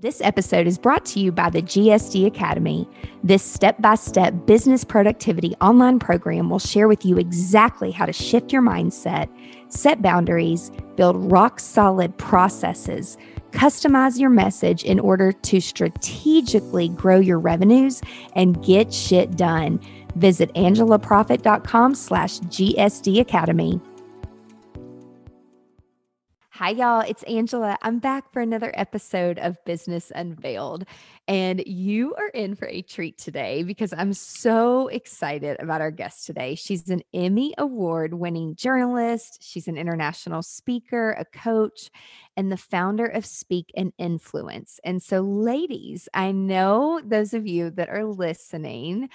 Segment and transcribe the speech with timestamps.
[0.00, 2.88] This episode is brought to you by the GSD Academy.
[3.22, 8.12] This step by step business productivity online program will share with you exactly how to
[8.14, 9.28] shift your mindset,
[9.68, 13.18] set boundaries, build rock solid processes,
[13.50, 18.00] customize your message in order to strategically grow your revenues
[18.34, 19.78] and get shit done.
[20.16, 23.78] Visit angelaproffitt.com slash GSD Academy.
[26.60, 27.00] Hi, y'all.
[27.00, 27.78] It's Angela.
[27.80, 30.84] I'm back for another episode of Business Unveiled.
[31.26, 36.26] And you are in for a treat today because I'm so excited about our guest
[36.26, 36.54] today.
[36.56, 41.90] She's an Emmy Award winning journalist, she's an international speaker, a coach,
[42.36, 44.78] and the founder of Speak and Influence.
[44.84, 49.08] And so, ladies, I know those of you that are listening.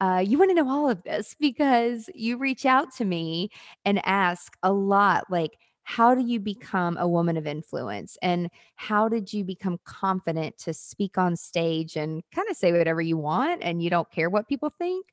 [0.00, 3.50] Uh, you want to know all of this because you reach out to me
[3.84, 8.18] and ask a lot like, how do you become a woman of influence?
[8.20, 13.00] And how did you become confident to speak on stage and kind of say whatever
[13.00, 15.06] you want and you don't care what people think?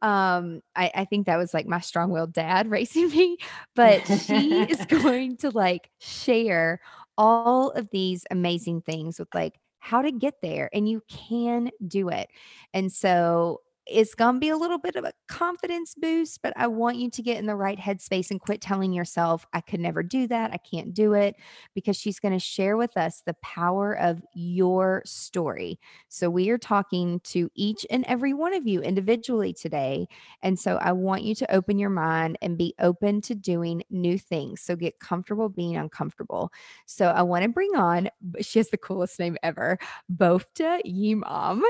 [0.00, 3.36] Um, I, I think that was like my strong-willed dad raising me
[3.74, 6.80] but she is going to like share
[7.18, 12.08] all of these amazing things with like how to get there and you can do
[12.08, 12.30] it.
[12.72, 16.66] And so it's going to be a little bit of a confidence boost, but I
[16.68, 20.02] want you to get in the right headspace and quit telling yourself, I could never
[20.02, 20.52] do that.
[20.52, 21.36] I can't do it
[21.74, 25.78] because she's going to share with us the power of your story.
[26.08, 30.08] So, we are talking to each and every one of you individually today.
[30.42, 34.18] And so, I want you to open your mind and be open to doing new
[34.18, 34.62] things.
[34.62, 36.52] So, get comfortable being uncomfortable.
[36.86, 38.08] So, I want to bring on,
[38.40, 39.78] she has the coolest name ever,
[40.14, 41.60] Bofta Yimam.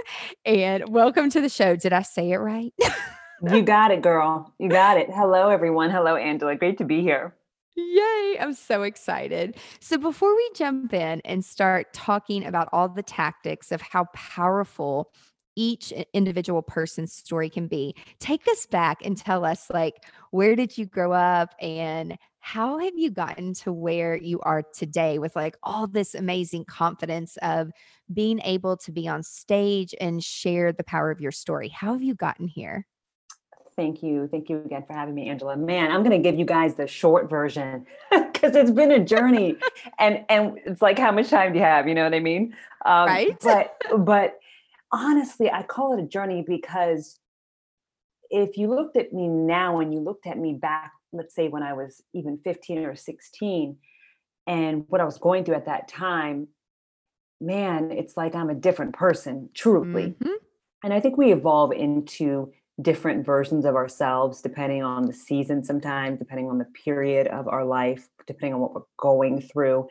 [0.44, 1.75] And welcome to the show.
[1.75, 2.72] Did I say it right?
[3.50, 4.53] you got it, girl.
[4.59, 5.10] You got it.
[5.10, 5.91] Hello, everyone.
[5.91, 6.56] Hello, Angela.
[6.56, 7.34] Great to be here.
[7.76, 9.56] Yay, I'm so excited.
[9.81, 15.12] So, before we jump in and start talking about all the tactics of how powerful
[15.56, 20.76] each individual person's story can be, take us back and tell us, like, where did
[20.76, 25.56] you grow up and how have you gotten to where you are today with like
[25.62, 27.70] all this amazing confidence of
[28.12, 31.70] being able to be on stage and share the power of your story?
[31.70, 32.87] How have you gotten here?
[33.76, 34.28] Thank you.
[34.31, 35.56] Thank you again for having me, Angela.
[35.56, 39.56] Man, I'm going to give you guys the short version because it's been a journey,
[39.98, 41.88] and and it's like how much time do you have?
[41.88, 42.54] You know what I mean?
[42.84, 43.37] Um, right.
[43.43, 44.38] But but
[44.94, 47.19] honestly, I call it a journey because
[48.31, 51.62] if you looked at me now and you looked at me back let's say when
[51.62, 53.77] I was even 15 or 16
[54.47, 56.49] and what I was going through at that time,
[57.41, 60.16] man, it's like I'm a different person, truly.
[60.22, 60.32] Mm-hmm.
[60.82, 66.19] And I think we evolve into different versions of ourselves depending on the season, sometimes,
[66.19, 69.88] depending on the period of our life, depending on what we're going through.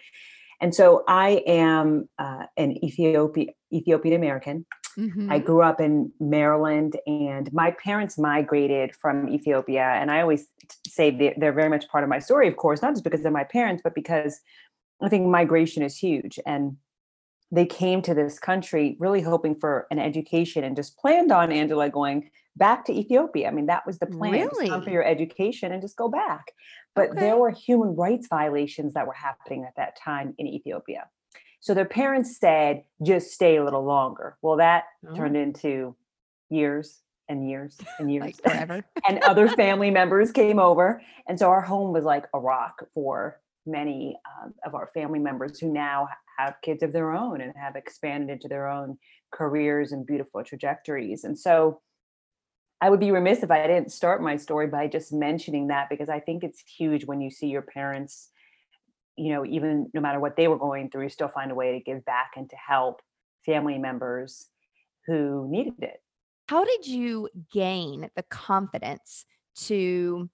[0.61, 4.65] And so I am uh, an Ethiopian Ethiopian American.
[4.97, 5.31] Mm-hmm.
[5.31, 9.83] I grew up in Maryland, and my parents migrated from Ethiopia.
[9.83, 10.47] And I always
[10.87, 13.43] say they're very much part of my story, of course, not just because they're my
[13.43, 14.39] parents, but because
[15.01, 16.39] I think migration is huge.
[16.45, 16.77] And
[17.51, 21.89] they came to this country really hoping for an education and just planned on Angela
[21.89, 23.47] going back to Ethiopia.
[23.47, 24.31] I mean, that was the plan.
[24.31, 24.69] Really?
[24.69, 26.45] come for your education and just go back.
[26.95, 27.19] But okay.
[27.19, 31.07] there were human rights violations that were happening at that time in Ethiopia.
[31.63, 34.35] So their parents said, just stay a little longer.
[34.41, 35.15] Well, that oh.
[35.15, 35.95] turned into
[36.49, 36.99] years
[37.29, 38.83] and years and years like forever.
[39.07, 41.01] and other family members came over.
[41.25, 45.57] And so our home was like a rock for many um, of our family members
[45.57, 48.97] who now have kids of their own and have expanded into their own
[49.31, 51.23] careers and beautiful trajectories.
[51.23, 51.79] And so
[52.81, 56.09] I would be remiss if I didn't start my story by just mentioning that because
[56.09, 58.31] I think it's huge when you see your parents
[59.15, 61.79] you know, even no matter what they were going through, still find a way to
[61.79, 63.01] give back and to help
[63.45, 64.49] family members
[65.05, 66.01] who needed it.
[66.47, 69.25] How did you gain the confidence
[69.55, 70.29] to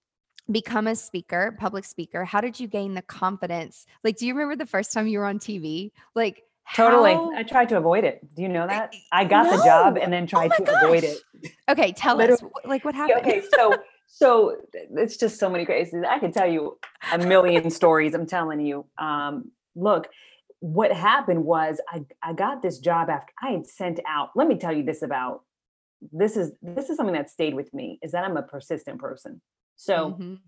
[0.49, 2.23] become a speaker, public speaker?
[2.25, 3.85] How did you gain the confidence?
[4.03, 5.91] Like, do you remember the first time you were on TV?
[6.15, 6.43] Like,
[6.75, 7.13] Totally.
[7.13, 8.21] How- I tried to avoid it.
[8.35, 8.93] Do you know that?
[9.11, 11.17] I got the job and then Oh tried my to avoid it.
[11.67, 12.53] Okay, tell us Literally.
[12.63, 13.21] wh- like what happened.
[13.25, 13.75] okay, so
[14.11, 15.97] so it's just so many crazy.
[16.07, 16.79] I could tell you
[17.11, 18.13] a million stories.
[18.13, 18.85] I'm telling you.
[18.97, 20.09] Um, look,
[20.59, 24.31] what happened was I I got this job after I had sent out.
[24.35, 25.43] Let me tell you this about
[26.11, 29.41] this is this is something that stayed with me is that I'm a persistent person.
[29.75, 30.39] So Mhm.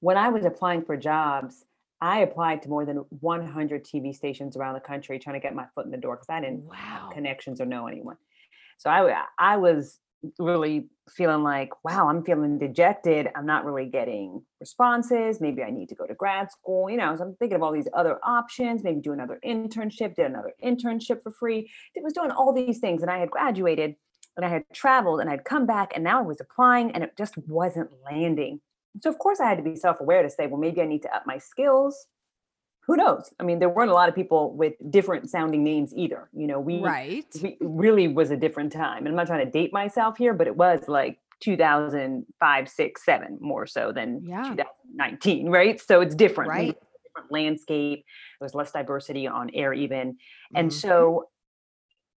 [0.00, 1.64] when I was applying for jobs,
[2.00, 5.66] I applied to more than 100 TV stations around the country trying to get my
[5.74, 7.10] foot in the door because I didn't Wow.
[7.12, 8.16] connections or know anyone.
[8.78, 10.00] So I I was
[10.38, 13.28] really feeling like, wow, I'm feeling dejected.
[13.34, 15.40] I'm not really getting responses.
[15.40, 16.88] Maybe I need to go to grad school.
[16.88, 18.82] You know, so I'm thinking of all these other options.
[18.82, 20.14] Maybe do another internship.
[20.14, 21.70] Did another internship for free.
[21.94, 23.96] It was doing all these things, and I had graduated,
[24.36, 27.12] and I had traveled, and I'd come back, and now I was applying, and it
[27.16, 28.60] just wasn't landing.
[29.02, 31.14] So of course I had to be self-aware to say, well, maybe I need to
[31.14, 32.06] up my skills.
[32.86, 33.32] Who knows?
[33.40, 36.28] I mean, there weren't a lot of people with different sounding names either.
[36.34, 37.24] You know, we Right.
[37.42, 38.98] we really was a different time.
[38.98, 43.38] And I'm not trying to date myself here, but it was like 2005, six, seven
[43.40, 44.42] more so than Yeah.
[44.42, 45.80] 2019, right?
[45.80, 46.50] So it's different.
[46.50, 46.70] Right.
[46.76, 48.04] a Different landscape.
[48.40, 50.18] There was less diversity on air, even.
[50.54, 50.72] And Mhm.
[50.72, 51.28] so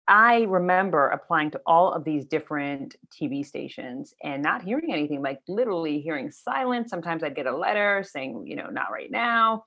[0.08, 5.40] I remember applying to all of these different TV stations and not hearing anything, like
[5.48, 6.90] literally hearing silence.
[6.90, 9.64] Sometimes I'd get a letter saying, you know, not right now.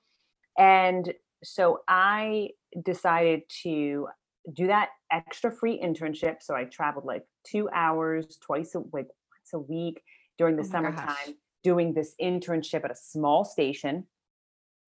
[0.58, 1.12] And
[1.42, 2.50] so I
[2.84, 4.08] decided to
[4.52, 6.36] do that extra free internship.
[6.40, 10.02] So I traveled like two hours twice a week, once a week
[10.38, 11.34] during the Oh summertime, gosh.
[11.62, 14.06] doing this internship at a small station.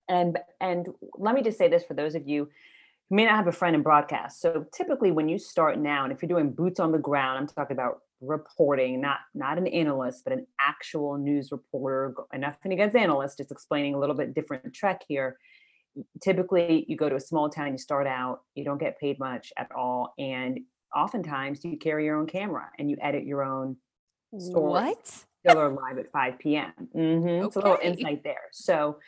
[0.09, 2.49] And and let me just say this for those of you
[3.09, 4.41] who may not have a friend in broadcast.
[4.41, 7.47] So typically when you start now, and if you're doing boots on the ground, I'm
[7.47, 12.15] talking about reporting, not not an analyst, but an actual news reporter.
[12.35, 15.37] nothing against analysts, just explaining a little bit different track here.
[16.21, 19.53] Typically you go to a small town you start out you don't get paid much
[19.57, 20.59] at all and
[20.95, 23.77] oftentimes you carry your own camera and you edit your own
[24.37, 25.25] stories What?
[25.41, 28.49] still are live at 5 p.m Mhm, it's a little insight there.
[28.53, 28.99] So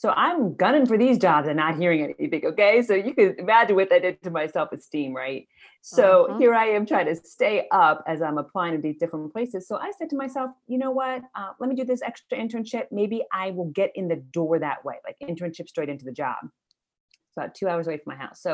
[0.00, 2.74] so i'm gunning for these jobs and not hearing anything okay?
[2.88, 5.42] So you can imagine what that did to my self-esteem right?
[5.82, 6.38] So Uh-huh.
[6.40, 9.68] here i am trying to stay up as i'm applying to these different places.
[9.68, 11.18] So i said to myself you know what?
[11.38, 12.84] Uh, let me do this extra internship.
[13.00, 16.38] Maybe i will get in the door that way like internship straight into the job.
[16.44, 18.40] It's about two hours away from my house.
[18.46, 18.52] So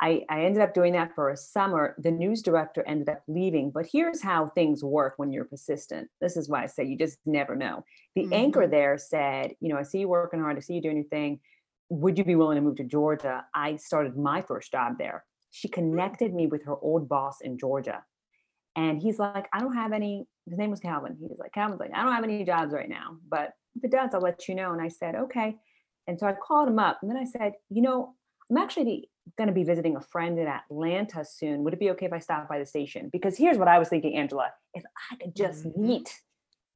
[0.00, 1.96] I, I ended up doing that for a summer.
[1.98, 6.08] The news director ended up leaving, but here's how things work when you're persistent.
[6.20, 7.84] This is why I say you just never know.
[8.14, 8.70] The anchor Mhm.
[8.70, 11.40] there said, You know, I see you working hard, I see you doing your thing.
[11.90, 13.46] Would you be willing to move to Georgia?
[13.54, 15.24] I started my first job there.
[15.50, 18.04] She connected me with her old boss in Georgia.
[18.76, 21.16] And he's like, I don't have any, his name was Calvin.
[21.18, 23.90] He was like, Calvin's like, I don't have any jobs right now, but if it
[23.90, 24.72] does, I'll let you know.
[24.72, 25.56] And I said, okay.
[26.06, 28.14] And so I called him up and then I said, you know,
[28.50, 31.62] I'm actually going to be visiting a friend in Atlanta soon.
[31.64, 33.08] Would it be okay if I stop by the station?
[33.12, 34.50] Because here's what I was thinking, Angela.
[34.74, 35.76] If I could just Mhm.
[35.76, 36.22] meet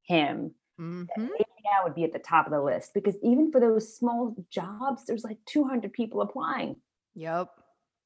[0.03, 1.07] him, Mhm.
[1.17, 1.45] maybe
[1.79, 2.93] I would be at the top of the list.
[2.93, 6.75] Because even for those small jobs, there's like 200 people applying.
[7.15, 7.49] Yep.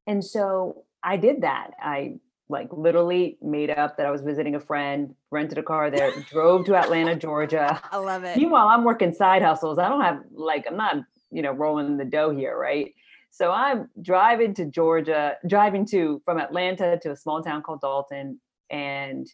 [0.05, 1.71] And so I did that.
[1.81, 6.11] I like literally made up that I was visiting a friend, rented a car there,
[6.31, 7.81] drove to Atlanta, Georgia.
[7.91, 8.38] I love it.
[8.38, 9.77] Meanwhile, I'm working side hustles.
[9.79, 12.94] I don't have like I'm not, you know, rolling the dough here, right?
[13.37, 18.41] So I'm driving to Georgia, driving to from Atlanta to a small town called Dalton,
[18.71, 19.27] and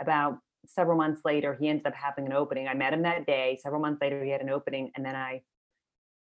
[0.00, 2.68] about several months later, he ended up having an opening.
[2.68, 3.58] I met him that day.
[3.60, 5.42] Several months later, he had an opening, and then I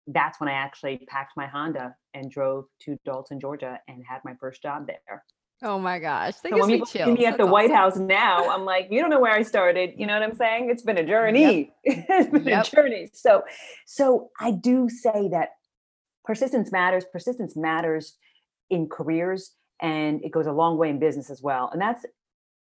[0.06, 4.32] that's when I actually packed my Honda and drove to Dalton, Georgia, and had my
[4.40, 5.22] first job there.
[5.62, 6.36] Oh my gosh.
[6.36, 8.02] That So when people see me at the That's White awesome.
[8.02, 9.92] House now, I'm like, you don't know where I started.
[9.98, 10.70] You know what I'm saying?
[10.70, 11.74] It's been a journey.
[11.84, 12.66] it's been Yep.
[12.66, 13.10] a journey.
[13.12, 13.42] So,
[13.84, 15.50] so I do say that
[16.26, 17.04] persistence matters.
[17.10, 18.16] Persistence matters
[18.68, 21.70] in careers, and it goes a long way in business as well.
[21.72, 22.04] And that's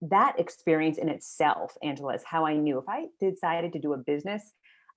[0.02, 3.98] that experience in itself, Angela, is how I knew if I decided to do a
[3.98, 4.54] business,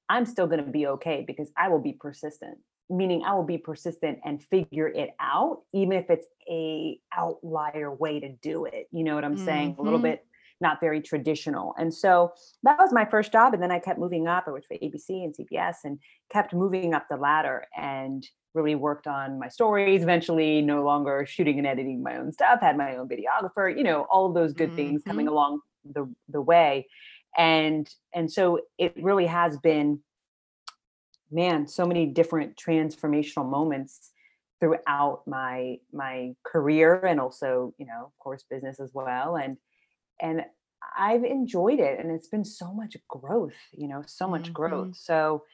[0.08, 2.58] I'm still going to be okay because I will be persistent.
[2.90, 8.20] Meaning, I will be persistent and figure it out, even if it's a outlier way
[8.20, 8.88] to do it.
[8.92, 9.76] You know what I'm saying?
[9.78, 10.02] A little Mhm.
[10.02, 10.26] bit
[10.60, 11.74] not very traditional.
[11.78, 12.32] And so
[12.62, 13.54] that was my first job.
[13.54, 14.44] And then I kept moving up.
[14.46, 15.98] I worked for ABC and CBS and
[16.32, 20.02] kept moving up the ladder and really worked on my stories.
[20.02, 24.02] Eventually, no longer shooting and editing my own stuff, had my own videographer, you know,
[24.10, 25.34] all of those good things coming mm-hmm.
[25.34, 26.86] along the, the way.
[27.36, 30.00] And and so it really has been,
[31.30, 34.12] man, so many different transformational moments
[34.60, 39.36] throughout my my career and also, you know, of course, business as well.
[39.36, 39.56] And
[40.20, 40.44] and
[40.96, 44.52] I've enjoyed it and it's been so much growth, you know, so much Mhm.
[44.52, 44.96] growth.
[44.96, 45.44] So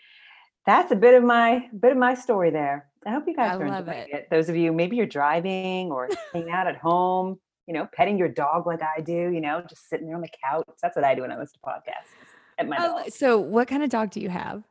[0.67, 2.91] that's a bit of my bit of my story there.
[3.07, 4.11] I hope you guys I are enjoying it.
[4.11, 4.29] it.
[4.31, 8.29] Those of you, maybe you're driving or hanging out at home, you know, petting your
[8.29, 10.67] dog like I do, you know, just sitting there on the couch.
[10.83, 12.11] That's what I do when I listen to podcasts.
[12.59, 13.11] At my Oh, dog.
[13.11, 14.65] so what kind of dog do you have?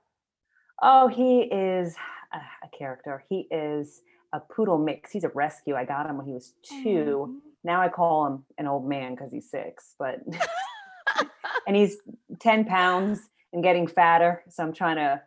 [0.81, 1.96] Oh, he is
[2.31, 3.24] a, a character.
[3.29, 4.01] He is
[4.34, 5.12] a poodle mix.
[5.12, 5.76] He's a rescue.
[5.76, 7.42] I got him when he was two.
[7.64, 10.20] Now I call him an old man because he's six, but
[11.68, 11.98] and he's
[12.40, 13.20] 10 pounds
[13.54, 14.44] and getting fatter.
[14.50, 15.22] So I'm trying to,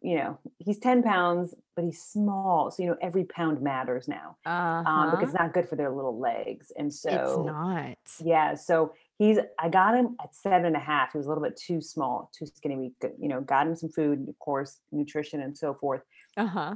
[0.00, 2.70] you know, he's 10 pounds, but he's small.
[2.70, 4.90] So, you know, every pound matters now Uh-huh.
[4.90, 6.72] um, because it's not good for their little legs.
[6.76, 7.96] And so it's not.
[8.26, 8.54] yeah.
[8.54, 11.12] So he's, I got him at seven and a half.
[11.12, 12.76] He was a little bit too small, too skinny.
[12.76, 16.02] We, you know, got him some food, of course, nutrition and so forth.
[16.36, 16.74] Uh-huh.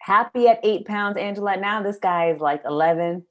[0.00, 1.56] Happy at eight pounds, Angela.
[1.56, 3.24] Now this guy is like 11.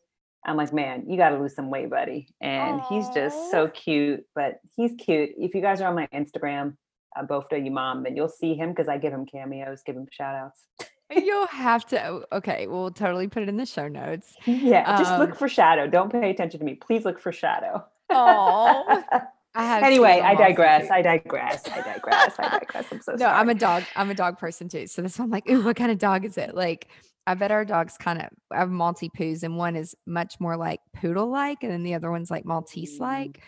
[0.45, 2.27] I'm like, man, you got to lose some weight, buddy.
[2.39, 5.31] And he's just so cute, but he's cute.
[5.37, 6.77] If you guys are on my Instagram,
[7.17, 9.95] uh, both of you mom, then you'll see him because I give him cameos, give
[9.95, 10.63] him shout outs.
[11.09, 12.05] You'll have to.
[12.07, 14.35] oh, Okay, we'll totally put it in the show notes.
[14.45, 15.87] Yeah, just Um, look for Shadow.
[15.87, 16.75] Don't pay attention to me.
[16.75, 17.85] Please look for Shadow.
[18.11, 19.03] Aw.
[19.57, 19.83] I have.
[19.83, 20.89] anyway, I them also, digress.
[20.91, 21.67] I digress.
[21.67, 22.35] I digress.
[22.39, 22.85] I digress.
[22.91, 23.33] I'm so no, sorry.
[23.33, 23.83] I'm a dog.
[23.95, 24.87] I'm a dog person too.
[24.87, 26.55] So this why I'm like, ooh, what kind of dog is it?
[26.55, 26.87] Like,
[27.25, 30.79] I bet our dogs kind of I have Maltipoo's, and one is much more like
[30.95, 33.41] poodle like, and then the other one's like Maltese like.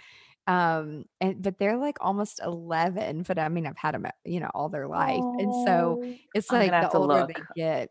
[0.48, 3.24] Um, and but they're like almost 11.
[3.28, 6.52] But I mean, I've had them, you know, all their life, and so Oh, it's
[6.52, 7.28] I'm like the older look.
[7.28, 7.90] they get,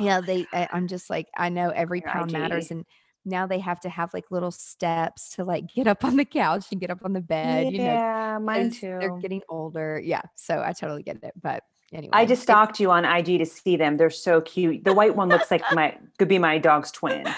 [0.00, 0.46] yeah, they.
[0.52, 2.84] I, I'm just like, I know every Your pound matters, and
[3.24, 6.66] now they have to have like little steps to like get up on the couch
[6.72, 10.00] and get up on the bed, you know, yeah, mine 'cause They're getting older.
[10.02, 10.22] Yeah.
[10.34, 11.32] So I totally get it.
[11.40, 12.10] But anyway.
[12.12, 13.96] I just stalked you on IG to see them.
[13.96, 14.84] They're so cute.
[14.84, 17.26] The white one looks like my could be my dog's twin.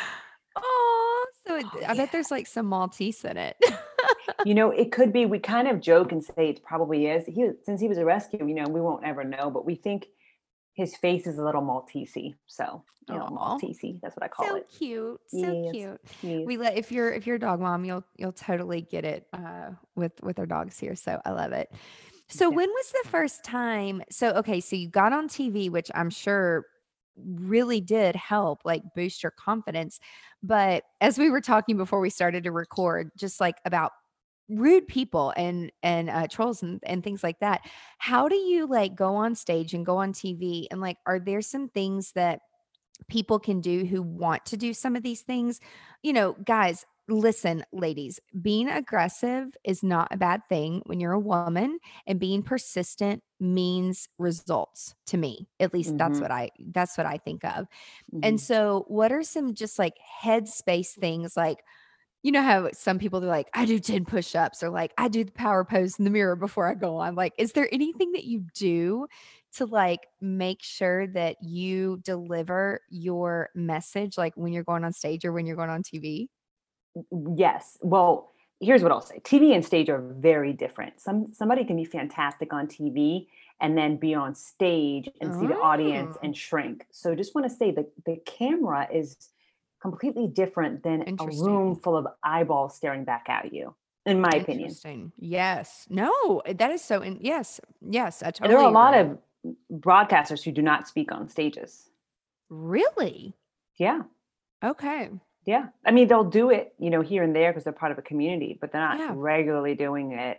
[0.56, 3.56] Oh, so it, Oh, I bet there's like some Maltese in it.
[4.46, 5.26] You know, it could be.
[5.26, 7.26] We kind of joke and say it probably is.
[7.26, 10.06] He since he was a rescue, you know, we won't ever know, but we think
[10.74, 12.34] his face is a little Maltesey.
[12.46, 13.30] So, you know, Aw.
[13.30, 14.00] Maltesey.
[14.02, 14.66] That's what I call so it.
[14.70, 15.20] So cute.
[15.28, 16.00] So Yes, cute.
[16.20, 16.46] he is.
[16.46, 19.70] We let if you're if you're a dog mom, you'll you'll totally get it uh
[19.94, 20.96] with with our dogs here.
[20.96, 21.72] So I love it.
[22.28, 22.56] So Yeah.
[22.56, 24.02] when was the first time?
[24.10, 26.66] So okay, so you got on TV, which I'm sure
[27.16, 30.00] really did help like boost your confidence.
[30.42, 33.92] But as we were talking before we started to record, just like about
[34.48, 37.62] rude people and and uh, trolls and, and things like that
[37.98, 41.40] how do you like go on stage and go on tv and like are there
[41.42, 42.40] some things that
[43.08, 45.60] people can do who want to do some of these things
[46.02, 51.18] you know guys listen ladies being aggressive is not a bad thing when you're a
[51.20, 56.22] woman and being persistent means results to me at least that's Mhm.
[56.22, 57.66] what i that's what i think of
[58.12, 58.20] Mhm.
[58.22, 61.36] and so, what are some just like headspace things?
[61.36, 61.62] Like,
[62.24, 65.08] you know how some people are like, I do 10 push ups, or like, I
[65.08, 67.14] do the power pose in the mirror before I go on.
[67.14, 69.06] Like, is there anything that you do
[69.56, 75.24] to like make sure that you deliver your message, like when you're going on stage
[75.26, 76.28] or when you're going on TV?
[77.36, 77.76] Yes.
[77.82, 79.18] Well, here's what I'll say.
[79.20, 81.00] TV and stage are very different.
[81.00, 83.26] Some somebody can be fantastic on TV
[83.60, 86.20] and then be on stage and see the audience Oh.
[86.24, 86.86] and shrink.
[86.90, 89.16] So just want to say that the camera is
[89.84, 93.74] completely different than a room full of eyeballs staring back at you,
[94.06, 94.68] in my opinion.
[94.68, 95.12] Interesting.
[95.18, 95.86] Yes.
[95.90, 97.02] No, that is so.
[97.02, 97.60] In, yes.
[97.80, 98.22] Yes.
[98.22, 98.54] I And totally.
[98.54, 99.18] there are a lot agree.
[99.44, 101.90] of broadcasters who do not speak on stages.
[102.48, 103.34] Really?
[103.76, 104.02] Yeah.
[104.64, 105.10] Okay.
[105.44, 105.66] Yeah.
[105.84, 108.02] I mean, they'll do it, you know, here and there because they're part of a
[108.02, 109.12] community, but they're not Yeah.
[109.14, 110.38] regularly doing it.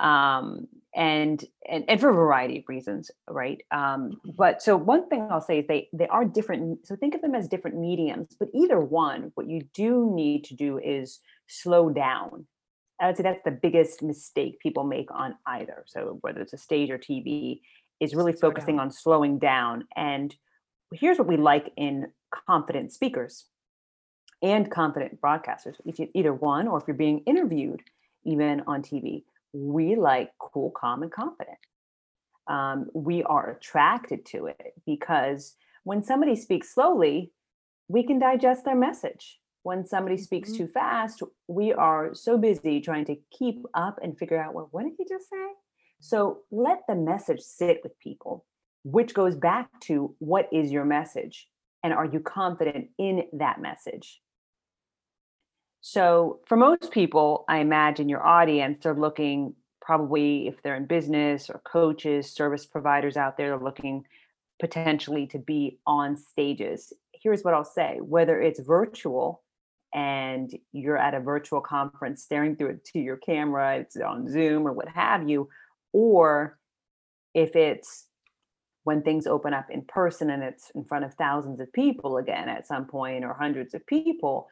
[0.00, 0.66] Um,
[0.96, 3.62] and, and and for a variety of reasons, right?
[3.70, 6.86] Um, but so one thing I'll say is they they are different.
[6.86, 10.56] So think of them as different mediums, but either one, what you do need to
[10.56, 12.46] do is slow down.
[12.98, 15.84] I would say that's the biggest mistake people make on either.
[15.86, 17.60] So whether it's a stage or TV,
[18.00, 18.86] is really Slow focusing down.
[18.86, 19.84] on slowing down.
[19.94, 20.34] And
[20.92, 22.12] here's what we like in
[22.46, 23.44] confident speakers
[24.42, 27.82] and confident broadcasters, if you, either one, or if you're being interviewed,
[28.24, 31.58] even on TV, we like cool, calm, and confident.
[32.48, 37.32] Um, we are attracted to it because when somebody speaks slowly,
[37.88, 39.40] we can digest their message.
[39.62, 40.56] When somebody speaks Mhm.
[40.56, 44.84] too fast, we are so busy trying to keep up and figure out, well, what
[44.84, 45.54] did he just say?
[45.98, 48.44] So let the message sit with people,
[48.84, 51.48] which goes back to what is your message?
[51.82, 54.22] And are you confident in that message?
[55.88, 61.48] So, for most people, I imagine your audience, they're looking probably if they're in business
[61.48, 64.04] or coaches, service providers out there, they're looking
[64.58, 66.92] potentially to be on stages.
[67.12, 69.44] Here's what I'll say whether it's virtual
[69.94, 74.66] and you're at a virtual conference staring through it to your camera, it's on Zoom
[74.66, 75.48] or what have you,
[75.92, 76.58] or
[77.32, 78.06] if it's
[78.82, 82.48] when things open up in person and it's in front of thousands of people again
[82.48, 84.48] at some point or hundreds of people,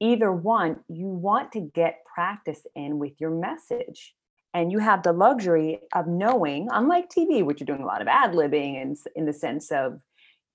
[0.00, 4.14] either one, you want to get practice in with your message.
[4.52, 8.06] And you have the luxury of knowing, unlike TV, which you're doing a lot of
[8.06, 10.00] ad libbing and in the sense of,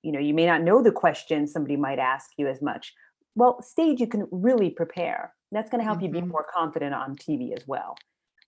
[0.04, 2.94] you know, you may not know the question somebody might ask you as much.
[3.36, 5.34] Well, stage, you can really prepare.
[5.52, 6.06] That's going to help mm-hmm.
[6.06, 6.30] you be mm-hmm.
[6.30, 7.96] more confident on TV as well.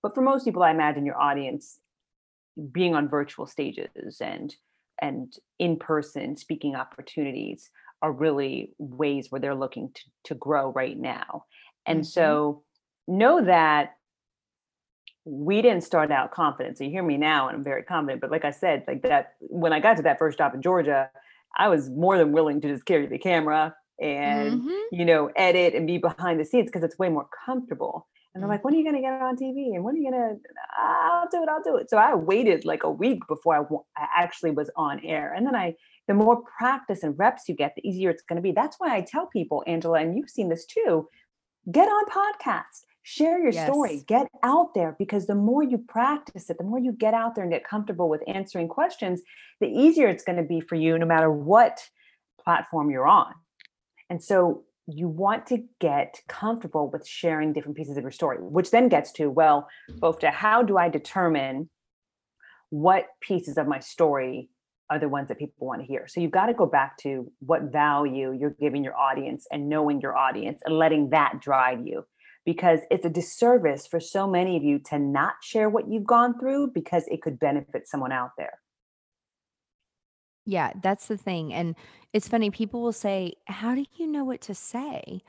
[0.01, 1.79] But for most people, I imagine your audience
[2.71, 4.55] being on virtual stages and
[5.01, 7.71] and in person speaking opportunities
[8.01, 11.45] are really ways where they're looking to, to grow right now.
[11.85, 12.05] And mm-hmm.
[12.05, 12.63] so
[13.07, 13.95] know that
[15.25, 16.77] we didn't start out confident.
[16.77, 18.21] So you hear me now and I'm very confident.
[18.21, 21.09] But like I said, like that when I got to that first job in Georgia,
[21.55, 24.95] I was more than willing to just carry the camera and mm-hmm.
[24.95, 28.07] you know edit and be behind the scenes because it's way more comfortable.
[28.33, 29.75] And they're like, when are you going to get on TV?
[29.75, 30.39] And when are you going to,
[30.79, 31.89] I'll do it, I'll do it.
[31.89, 33.55] So I waited like a week before
[33.97, 35.33] I, I actually was on air.
[35.33, 35.75] And then I,
[36.11, 38.51] the more practice and reps you get, the easier it's going to be.
[38.51, 41.07] That's why I tell people, Angela, and you've seen this too,
[41.71, 43.65] get on podcasts, share your yes.
[43.65, 47.35] story, get out there because the more you practice it, the more you get out
[47.35, 49.21] there and get comfortable with answering questions,
[49.61, 51.81] the easier it's going to be for you no matter what
[52.43, 53.33] platform you're on.
[54.09, 58.71] And so you want to get comfortable with sharing different pieces of your story, which
[58.71, 61.69] then gets to, well, both to how do I determine
[62.69, 64.49] what pieces of my story
[64.91, 66.05] are the ones that people want to hear.
[66.07, 70.01] So you've got to go back to what value you're giving your audience and knowing
[70.01, 72.05] your audience and letting that drive you.
[72.43, 76.37] Because it's a disservice for so many of you to not share what you've gone
[76.37, 78.59] through because it could benefit someone out there.
[80.45, 81.53] Yeah, that's the thing.
[81.53, 81.75] And
[82.11, 85.21] it's funny, people will say, How do you know what to say?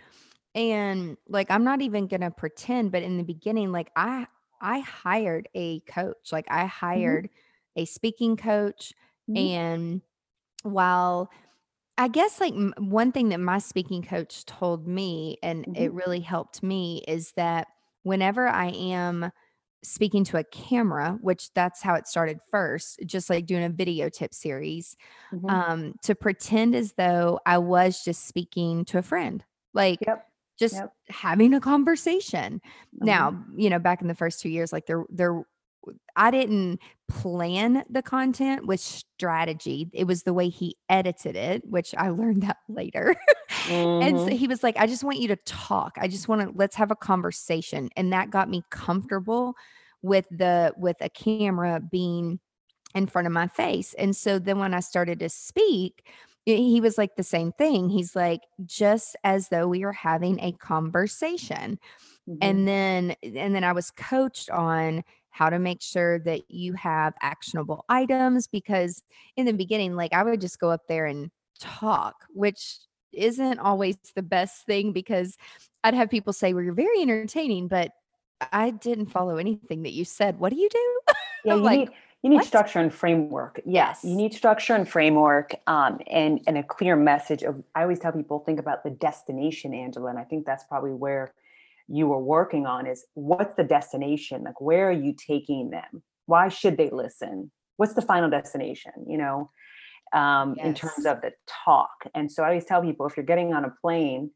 [0.55, 4.27] And like, I'm not even going to pretend, but in the beginning, like, I,
[4.61, 6.67] I hired a coach, like, I mm-hmm.
[6.69, 7.83] hired mm-hmm.
[7.83, 8.95] a speaking coach.
[9.33, 9.37] Mm-hmm.
[9.37, 10.03] And
[10.63, 11.31] while
[11.99, 15.83] I guess, like, one thing that my speaking coach told me, and mm-hmm.
[15.83, 17.69] it really helped me, is that
[18.03, 19.31] whenever I am
[19.85, 24.09] speaking to a camera, which that's how it started first, just like doing a video
[24.09, 24.97] tip series,
[25.33, 25.47] mm-hmm.
[25.47, 30.27] um, to pretend as though I was just speaking to a friend, like yep.
[30.59, 30.93] just yep.
[31.09, 32.61] having a conversation.
[32.97, 33.07] Mm-hmm.
[33.07, 35.43] Now, you know, back in the first two years, like there, there,
[36.15, 36.81] I didn't
[37.21, 39.89] plan the content with strategy.
[39.93, 43.15] It was the way he edited it, which I learned that later.
[43.51, 43.73] mm-hmm.
[44.03, 44.37] And so mm-hmm.
[44.37, 45.97] he was like, I just want you to talk.
[45.99, 47.91] I just want to let's have a conversation.
[47.97, 49.55] And that got me comfortable
[50.03, 52.41] with the with a camera being
[52.95, 53.95] in front of my face.
[53.95, 56.07] And so then when I started to speak,
[56.45, 57.89] he was like the same thing.
[57.89, 61.79] He's like, just as though we were having a conversation.
[62.29, 62.39] Mm-hmm.
[62.41, 67.15] And then and then I was coached on how to make sure that you have
[67.21, 69.03] actionable items because
[69.37, 72.79] in the beginning like I would just go up there and talk which
[73.13, 75.37] isn't always the best thing because
[75.83, 77.93] I'd have people say well you're very entertaining but
[78.51, 80.39] I didn't follow anything that you said.
[80.39, 81.01] What do you do?
[81.45, 81.91] Yeah you like, need
[82.23, 82.45] you need what?
[82.45, 83.61] structure and framework.
[83.67, 84.05] Yes.
[84.05, 88.13] You need structure and framework um, and and a clear message of I always tell
[88.13, 91.35] people think about the destination Angela and I think that's probably where
[91.89, 96.49] you were working on is what's the destination like where are you taking them why
[96.49, 99.51] should they listen what's the final destination you know
[100.13, 100.67] um, yes.
[100.67, 101.33] in terms of the
[101.65, 104.31] talk and so i always tell people if you're getting on a plane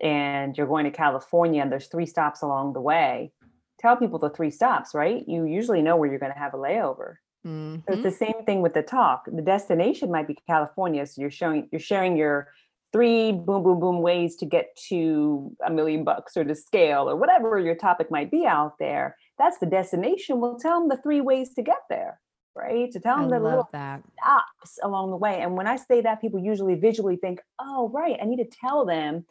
[0.00, 3.32] and you're going to california and there's three stops along the way
[3.78, 6.58] tell people the three stops right you usually know where you're going to have a
[6.58, 7.76] layover mm-hmm.
[7.76, 8.32] so it's the mm-hmm.
[8.32, 12.16] same thing with the talk the destination might be california so you're showing you're sharing
[12.16, 12.48] your
[12.94, 17.16] three boom, boom, boom ways to get to a million bucks or to scale or
[17.16, 19.16] whatever your topic might be out there.
[19.36, 20.40] That's the destination.
[20.40, 22.20] We'll tell them the three ways to get there,
[22.54, 22.92] right?
[22.92, 24.02] To tell them I the little that.
[24.22, 25.40] stops along the way.
[25.40, 28.86] And when I say that, people usually visually think, oh, right, I need to tell
[28.86, 29.26] them,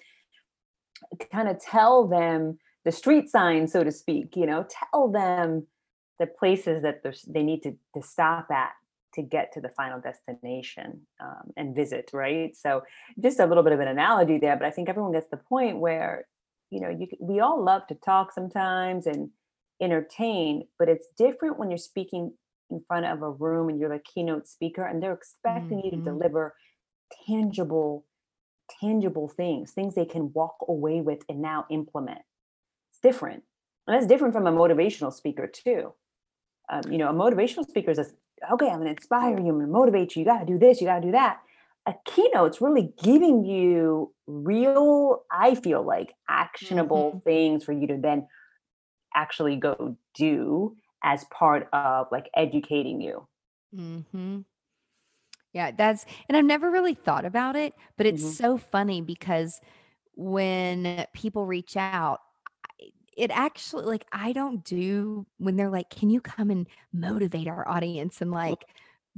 [1.31, 5.67] kind of tell them the street sign, so to speak, you know, tell them
[6.19, 8.71] the places that they need to, to stop at
[9.13, 12.83] to get to the final destination um, and visit right so
[13.19, 15.79] just a little bit of an analogy there but i think everyone gets the point
[15.79, 16.25] where
[16.69, 19.29] you know you we all love to talk sometimes and
[19.81, 22.31] entertain but it's different when you're speaking
[22.69, 25.85] in front of a room and you're the keynote speaker and they're expecting mm-hmm.
[25.85, 26.05] you to mm-hmm.
[26.05, 26.55] deliver
[27.27, 28.05] tangible
[28.81, 32.21] tangible things things they can walk away with and now implement
[32.89, 33.43] it's different
[33.87, 35.93] and that's different from a motivational speaker too
[36.71, 38.05] um, you know a motivational speaker is a
[38.51, 40.21] okay, I'm going to inspire you, I'm going to motivate you.
[40.21, 41.39] You got to do this, you got to do that.
[41.85, 47.19] A keynote's really giving you real, I feel like, actionable mm-hmm.
[47.19, 48.27] things for you to then
[49.13, 53.27] actually go do as part of like educating you.
[53.75, 54.39] Mm-hmm.
[55.51, 58.31] Yeah, that's and I've never really thought about it, but it's Mhm.
[58.37, 59.61] so funny because
[60.15, 62.21] when people reach out,
[63.17, 67.67] it actually like, I don't do when they're like, "Can you come and motivate our
[67.67, 68.65] audience and, like,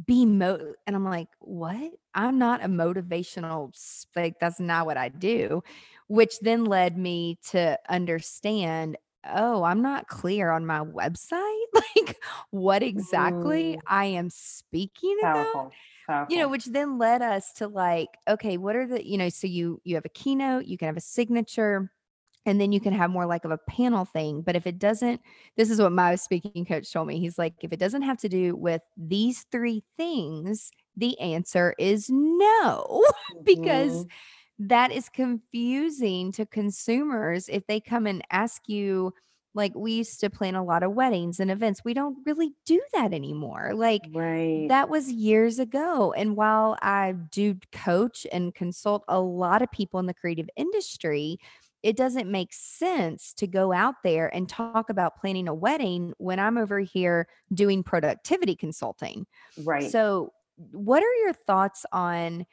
[0.05, 1.93] be mo" and I'm like, "What?
[2.13, 3.73] I'm not a motivational
[4.15, 5.63] like, that's not what I do,"
[6.07, 12.17] which then led me to understand, "Oh, I'm not clear on my website, like,
[12.51, 15.63] what exactly Mm, I am speaking about?"
[16.07, 19.29] powerful, You know, which then led us to like, okay, what are the, you know,
[19.29, 21.91] so you you have a keynote, you can have a signature,
[22.45, 24.41] and then you can have more like of a panel thing.
[24.41, 25.21] But if it doesn't,
[25.57, 27.19] this is what my speaking coach told me.
[27.19, 32.09] He's like, if it doesn't have to do with these three things, the answer is
[32.09, 33.03] no,
[33.45, 34.11] because Mhm.
[34.59, 39.13] that is confusing to consumers if they come and ask you
[39.53, 41.83] like we used to plan a lot of weddings and events.
[41.85, 43.71] We don't really do that anymore.
[43.73, 44.71] Like Right.
[44.71, 46.13] that was years ago.
[46.13, 51.37] And while I do coach and consult a lot of people in the creative industry,
[51.85, 56.39] it doesn't make sense to go out there and talk about planning a wedding when
[56.39, 59.27] I'm over here doing productivity consulting.
[59.63, 59.91] Right.
[59.91, 60.33] So,
[60.71, 62.47] what are your thoughts on,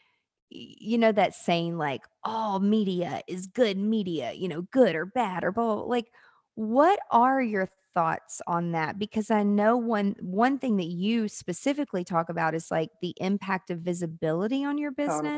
[0.51, 5.45] you know, that saying like, all media is good media, you know, good or bad
[5.45, 6.13] or blah, like,
[6.55, 8.99] what are your thoughts on that?
[8.99, 13.71] Because I know one one thing that you specifically talk about is like the impact
[13.71, 15.31] of visibility on your Totally.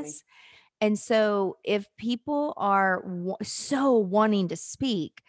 [0.80, 5.22] And so if people are wa- so wanting to speak,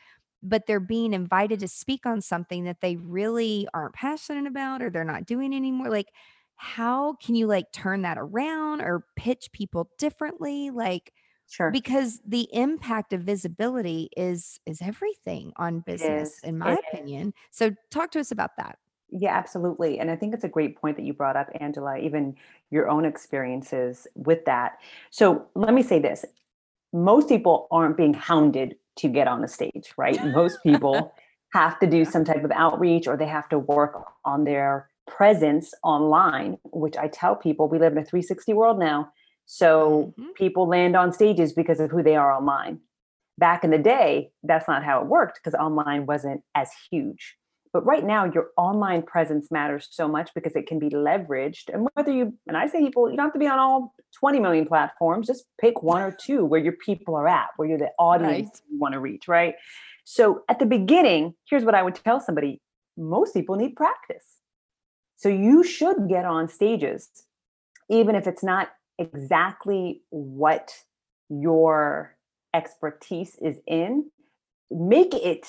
[0.44, 4.90] but they're being invited to speak on something that they really aren't passionate about or
[4.90, 6.12] they're not doing anymore, like
[6.58, 10.70] how can you like turn that around or pitch people differently?
[10.72, 11.14] Like
[11.48, 11.72] Sure.
[11.72, 17.34] because the impact of visibility is is everything on business, in my It opinion.
[17.52, 18.78] So talk to us about that.
[19.18, 20.00] Yeah, absolutely.
[20.00, 22.36] And I think it's a great point that you brought up, Angela, even
[22.70, 24.80] your own experiences with that.
[25.10, 26.26] So let me say this
[26.92, 30.22] most people aren't being hounded to get on the stage, right?
[30.26, 31.14] Most people
[31.54, 35.74] have to do some type of outreach or they have to work on their presence
[35.84, 39.12] online, which I tell people we live in a 360 world now.
[39.46, 40.34] So Mhm.
[40.36, 42.80] people land on stages because of who they are online.
[43.38, 47.38] Back in the day, that's not how it worked because online wasn't as huge.
[47.76, 51.74] But right now, your online presence matters so much because it can be leveraged.
[51.74, 54.40] And whether you, and I say people, you don't have to be on all 20
[54.40, 57.92] million platforms, just pick one or two where your people are at, where you're the
[58.00, 58.62] audience Right.
[58.72, 59.56] you want to reach, right?
[60.06, 62.62] So at the beginning, here's what I would tell somebody
[62.96, 64.24] most people need practice.
[65.18, 67.10] So you should get on stages,
[67.90, 70.72] even if it's not exactly what
[71.28, 72.16] your
[72.54, 74.12] expertise is in,
[74.72, 75.46] make it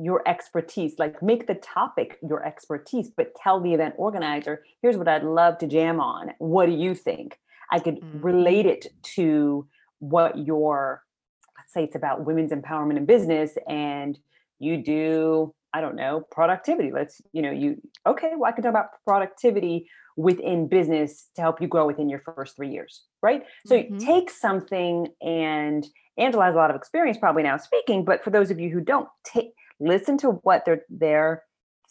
[0.00, 0.94] your expertise.
[0.98, 5.58] Like make the topic your expertise, but tell the event organizer, here's what I'd love
[5.58, 6.32] to jam on.
[6.38, 7.38] What do you think?
[7.70, 8.24] I could Mhm.
[8.24, 11.04] relate it to what your,
[11.58, 14.18] let's say it's about women's empowerment in business and
[14.58, 16.90] you do, I don't know, productivity.
[16.90, 21.60] Let's, you know, you, okay, well, I can talk about productivity within business to help
[21.60, 23.44] you grow within your first three years, right?
[23.66, 23.98] So you Mhm.
[24.00, 25.86] take something and
[26.18, 28.80] Angela has a lot of experience probably now speaking, but for those of you who
[28.80, 31.44] don't, take listen to what their their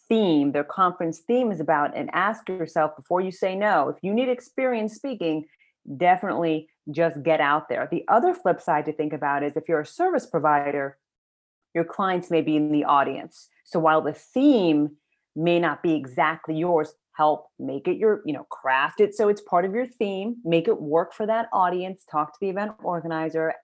[0.08, 3.88] theme, their conference theme is about, and ask yourself before you say no.
[3.88, 5.44] If you need experience speaking,
[5.96, 7.88] definitely just get out there.
[7.90, 10.98] The other flip side to think about is if you're a service provider,
[11.74, 13.48] your clients may be in the audience.
[13.64, 14.96] So while the theme
[15.36, 19.42] may not be exactly yours, help make it your, you know, craft it so it's
[19.42, 23.54] part of your theme, make it work for that audience, talk to the event organizer,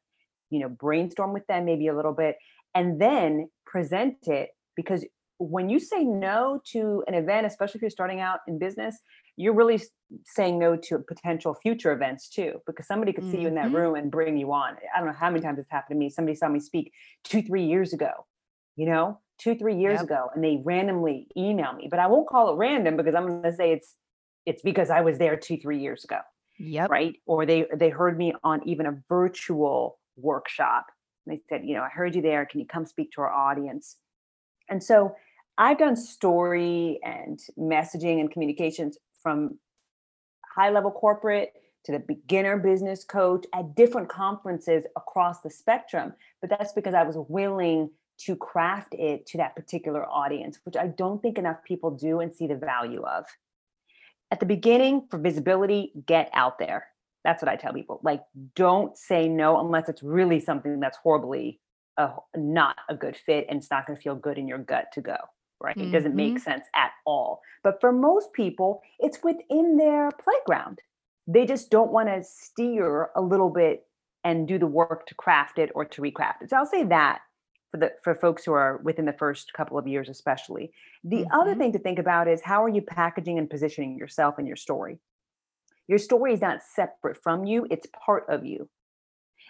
[0.51, 2.37] you know, brainstorm with them maybe a little bit,
[2.77, 5.05] and then present it because
[5.39, 8.99] when you say no to an event, especially if you're starting out in business,
[9.37, 9.81] you're really
[10.27, 13.75] saying no to potential future events too, because somebody could see you in that Mhm.
[13.75, 14.77] room and bring you on.
[14.95, 16.11] I don't know how many times it's happened to me.
[16.11, 16.93] Somebody saw me speak
[17.25, 18.27] two, three years ago,
[18.77, 20.03] you know, two, three years Yep.
[20.03, 23.43] ago, and they randomly email me, but I won't call it random because I'm going
[23.45, 23.97] to say it's
[24.47, 26.21] it's because I was there two, three years ago
[26.59, 26.91] Yep.
[26.91, 27.17] right?
[27.27, 30.87] Or they they heard me on even a virtual workshop.
[31.27, 32.47] And they said, you know, I heard you there.
[32.47, 33.97] Can you come speak to our audience?
[34.69, 35.15] And so
[35.59, 39.59] I've done story and messaging and communications from
[40.55, 41.53] high level corporate
[41.85, 46.13] to the beginner business coach at different conferences across the spectrum.
[46.41, 50.89] But that's because I was willing to craft it to that particular audience, which I
[50.89, 53.27] don't think enough people do and see the value of
[54.31, 56.89] at the beginning for visibility, get out there.
[57.27, 58.01] That's what I tell people.
[58.05, 58.23] Like,
[58.55, 61.61] don't say no unless it's really something that's horribly
[61.99, 64.87] uh, not a good fit and it's not going to feel good in your gut
[64.93, 65.17] to go.
[65.61, 65.77] Right?
[65.77, 66.41] It doesn't make Mhm.
[66.41, 67.41] sense at all.
[67.65, 70.81] But for most people, it's within their playground.
[71.29, 73.89] they just don't want to steer a little bit
[74.23, 76.51] and do the work to craft it or to recraft it.
[76.51, 77.21] So I'll say that
[77.73, 80.73] for the for folks who are within the first couple of years especially.
[81.03, 81.41] The mm-hmm.
[81.41, 84.57] other thing to think about is how are you packaging and positioning yourself and your
[84.57, 85.01] story?
[85.89, 88.69] Your story is not separate from you, it's part of you.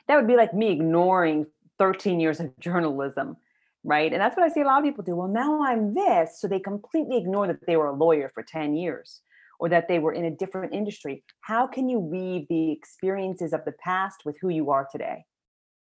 [0.08, 1.46] That would be like me ignoring
[1.78, 3.36] 13 years of journalism,
[3.84, 4.12] right?
[4.12, 5.16] And that's what I see a lot of people do.
[5.16, 6.40] Well, now I'm this.
[6.40, 9.20] So they completely ignore that they were a lawyer for 10 years
[9.58, 11.24] or that they were in a different industry.
[11.40, 15.24] How can you weave the experiences of the past with who you are today?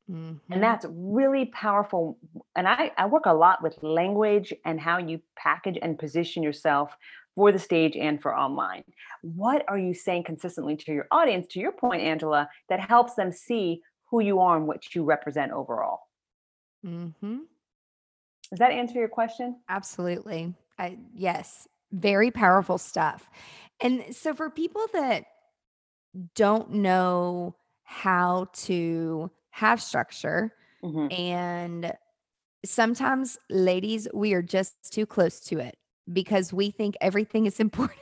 [0.10, 0.54] Mm-hmm.
[0.54, 2.20] And that's really powerful.
[2.56, 6.96] And I, I work a lot with language and how you package and position yourself
[7.36, 8.84] for the stage and for online.
[9.22, 13.32] What are you saying consistently to your audience, to your point, Angela, that helps them
[13.32, 16.02] see who you are and what you represent overall?
[16.86, 17.38] Mm-hmm.
[18.50, 19.58] Does that answer your question?
[19.68, 20.54] Absolutely.
[20.78, 23.30] I, yes, very powerful stuff.
[23.82, 25.26] And so for people that
[26.36, 31.08] don't know how to have structure mm-hmm.
[31.12, 31.94] and
[32.66, 35.78] sometimes ladies we are just too close to it
[36.12, 38.00] because we think everything is important.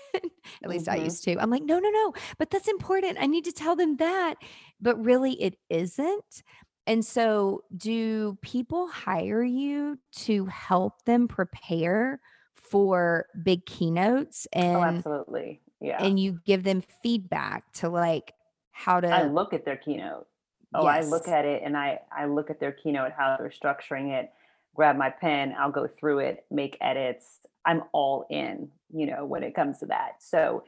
[0.64, 1.02] At least mm-hmm.
[1.02, 1.38] I used to.
[1.38, 3.18] I'm like, no, no, no, but that's important.
[3.20, 4.36] I need to tell them that.
[4.82, 6.44] But really, it isn't.
[6.86, 12.20] And so, do people hire you to help them prepare
[12.56, 14.48] for big keynotes?
[14.54, 15.62] Oh, and, oh, absolutely.
[15.80, 16.04] Yeah.
[16.04, 18.34] And you give them feedback to like
[18.72, 19.08] how to.
[19.08, 20.28] I look at their keynote.
[20.74, 21.06] Oh, yes.
[21.06, 24.32] I look at it and I I look at their keynote, how they're structuring it.
[24.76, 29.44] Grab my pen, I'll go through it, make edits, I'm all in, you know, when
[29.44, 30.14] it comes to that.
[30.20, 30.64] So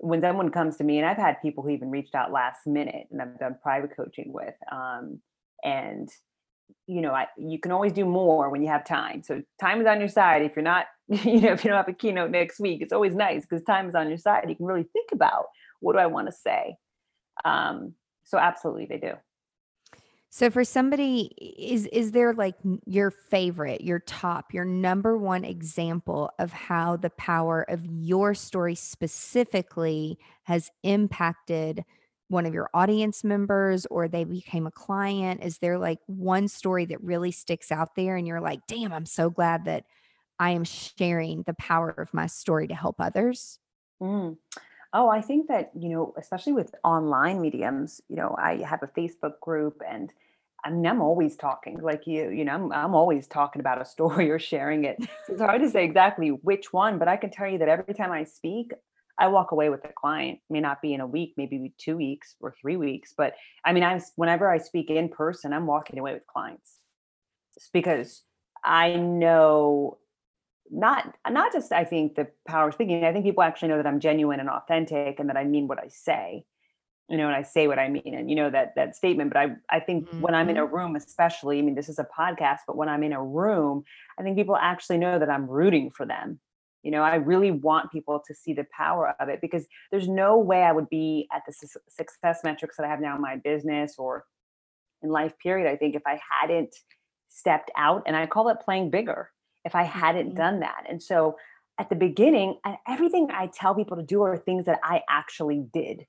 [0.00, 3.08] when someone comes to me, and I've had people who even reached out last minute
[3.10, 5.20] and I've done private coaching with, um,
[5.64, 6.08] and
[6.86, 9.22] you know, I, you can always do more when you have time.
[9.22, 10.42] So time is on your side.
[10.42, 13.14] If you're not, you know, if you don't have a keynote next week, it's always
[13.14, 14.48] nice because time is on your side.
[14.48, 15.46] You can really think about
[15.80, 16.76] what do I want to say.
[17.44, 19.12] Um, so absolutely, they do.
[20.30, 22.54] So for somebody is is there like
[22.86, 28.74] your favorite, your top, your number one example of how the power of your story
[28.74, 31.82] specifically has impacted
[32.28, 35.42] one of your audience members or they became a client?
[35.42, 39.06] Is there like one story that really sticks out there and you're like, "Damn, I'm
[39.06, 39.84] so glad that
[40.38, 43.58] I am sharing the power of my story to help others?"
[44.02, 44.36] Mm.
[44.92, 48.86] Oh, I think that, you know, especially with online mediums, you know, I have a
[48.86, 50.12] Facebook group and
[50.64, 53.84] I mean, I'm always talking like you, you know, I'm, I'm always talking about a
[53.94, 54.96] story or sharing it.
[55.26, 57.94] So it's hard to say exactly which one, but I can tell you that every
[57.94, 58.72] time I speak,
[59.18, 60.38] I walk away with a client.
[60.48, 63.82] May not be in a week, maybe two weeks or three weeks, but I mean,
[63.82, 66.78] I'm whenever I speak in person, I'm walking away with clients.
[67.56, 68.22] It's because
[68.64, 69.98] I know
[70.70, 73.04] not not just I think the power of speaking.
[73.04, 75.78] I think people actually know that I'm genuine and authentic and that I mean what
[75.78, 76.44] I say.
[77.08, 79.32] You know, and I say what I mean, and you know that that statement.
[79.32, 80.20] But I I think mm-hmm.
[80.20, 80.74] when I'm in a mm-hmm.
[80.74, 83.84] room, especially, I mean, this is a podcast, but when I'm in a room,
[84.18, 86.38] I think people actually know that I'm rooting for them.
[86.82, 90.38] You know, I really want people to see the power of it because there's no
[90.38, 93.36] way I would be at the su- success metrics that I have now in my
[93.36, 94.26] business or
[95.02, 95.32] in life.
[95.42, 95.70] Period.
[95.70, 96.76] I think if I hadn't
[97.30, 99.30] stepped out, and I call it playing bigger
[99.64, 100.36] if I hadn't mm-hmm.
[100.36, 100.84] done that.
[100.88, 101.36] And so
[101.78, 106.06] at the beginning, everything I tell people to do are things that I actually did.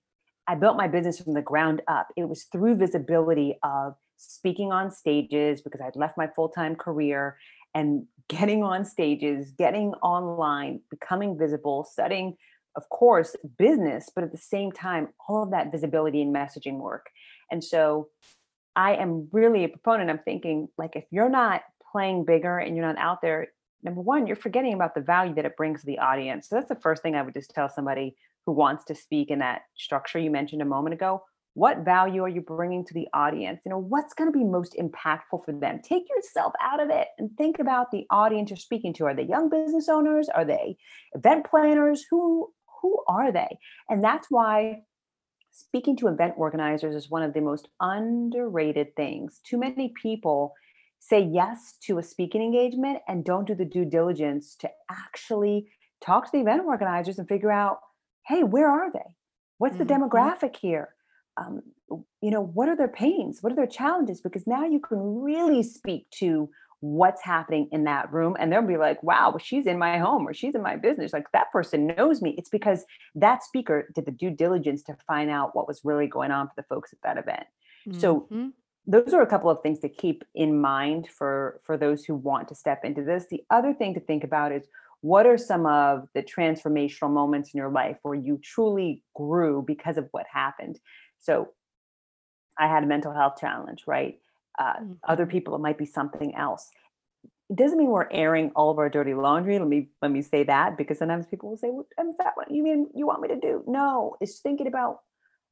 [0.47, 2.07] I built my business from the ground up.
[2.17, 7.37] It was through visibility of speaking on stages because I'd left my full time career
[7.75, 12.35] and getting on stages, getting online, becoming visible, studying,
[12.75, 17.07] of course, business, but at the same time, all of that visibility and messaging work.
[17.51, 18.09] And so
[18.75, 20.09] I am really a proponent.
[20.09, 23.47] I'm thinking, like, if you're not playing bigger and you're not out there,
[23.83, 26.49] number one, you're forgetting about the value that it brings to the audience.
[26.49, 29.39] So that's the first thing I would just tell somebody who wants to speak in
[29.39, 31.23] that structure you mentioned a moment ago.
[31.53, 33.61] What value are you bringing to the audience?
[33.65, 35.81] You know, what's going to be most impactful for them?
[35.83, 39.05] Take yourself out of it and think about the audience you're speaking to.
[39.05, 40.29] Are they young business owners?
[40.29, 40.77] Are they
[41.13, 42.05] event planners?
[42.09, 43.57] Who who are they?
[43.89, 44.83] And that's why
[45.51, 49.41] speaking to event organizers is one of the most underrated things.
[49.43, 50.53] Too many people
[50.99, 55.67] say yes to a speaking engagement and don't do the due diligence to actually
[56.01, 57.79] talk to the event organizers and figure out
[58.27, 59.15] hey where are they?
[59.57, 60.03] What's the mm-hmm.
[60.03, 60.89] demographic here?
[61.37, 61.61] Um,
[62.21, 63.41] you know what are their pains?
[63.41, 64.21] What are their challenges?
[64.21, 66.49] Because now you can really speak to
[66.81, 70.33] what's happening in that room and they'll be like wow she's in my home or
[70.33, 71.11] she's in my business.
[71.11, 72.35] Like that person knows me.
[72.37, 72.85] It's because
[73.15, 76.53] that speaker did the due diligence to find out what was really going on for
[76.55, 77.45] the folks at that event.
[77.87, 77.99] Mm-hmm.
[77.99, 78.27] so
[78.89, 82.47] those are a couple of things to keep in mind for for those who want
[82.47, 84.67] to step into this the other thing to think about is
[85.01, 89.97] what are some of the transformational moments in your life where you truly grew because
[89.97, 90.79] of what happened
[91.19, 91.49] so
[92.57, 94.19] i had a mental health challenge right
[94.57, 94.93] uh, mm-hmm.
[95.07, 96.69] other people it might be something else
[97.49, 99.57] it doesn't mean we're airing all of our dirty laundry.
[99.57, 102.51] Let me let me say that because sometimes people will say, well, "Is that what
[102.51, 104.99] you mean you want me to do?" No, it's thinking about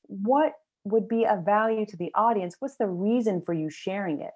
[0.03, 2.55] what would be of value to the audience.
[2.59, 4.31] What's the reason for you sharing it?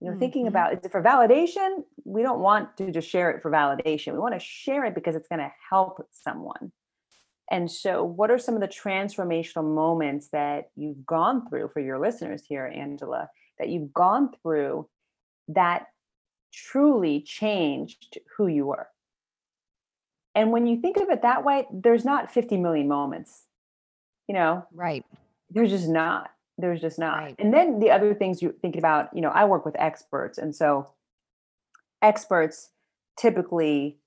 [0.00, 0.20] You know, mm-hmm.
[0.20, 1.84] thinking about is it for validation?
[2.04, 4.12] We don't want to just share it for validation.
[4.12, 6.72] We want to share it because it's going to help someone.
[7.50, 11.98] And so, what are some of the transformational moments that you've gone through for your
[11.98, 14.88] listeners here, Angela, that you've gone through
[15.48, 15.86] that
[16.52, 18.88] truly changed who you were.
[20.34, 23.44] And when you think of it that way, there's not 50 million moments,
[24.28, 24.66] you know?
[24.72, 25.04] Right.
[25.50, 26.30] There's just not.
[26.58, 27.18] There's just not.
[27.18, 27.34] Right.
[27.38, 30.38] And then the other things you're thinking about, you know, I work with experts.
[30.38, 30.88] And so
[32.02, 32.70] experts
[33.18, 33.98] typically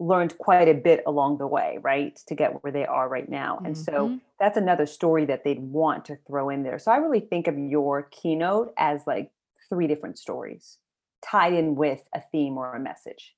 [0.00, 2.16] learned quite a bit along the way, right?
[2.28, 3.56] To get where they are right now.
[3.56, 3.66] Mm-hmm.
[3.66, 4.16] And so mm-hmm.
[4.38, 6.78] that's another story that they'd want to throw in there.
[6.78, 9.32] So I really think of your keynote as like
[9.68, 10.78] three different stories
[11.24, 13.34] tied in with a theme or a message.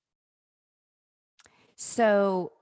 [1.76, 2.52] So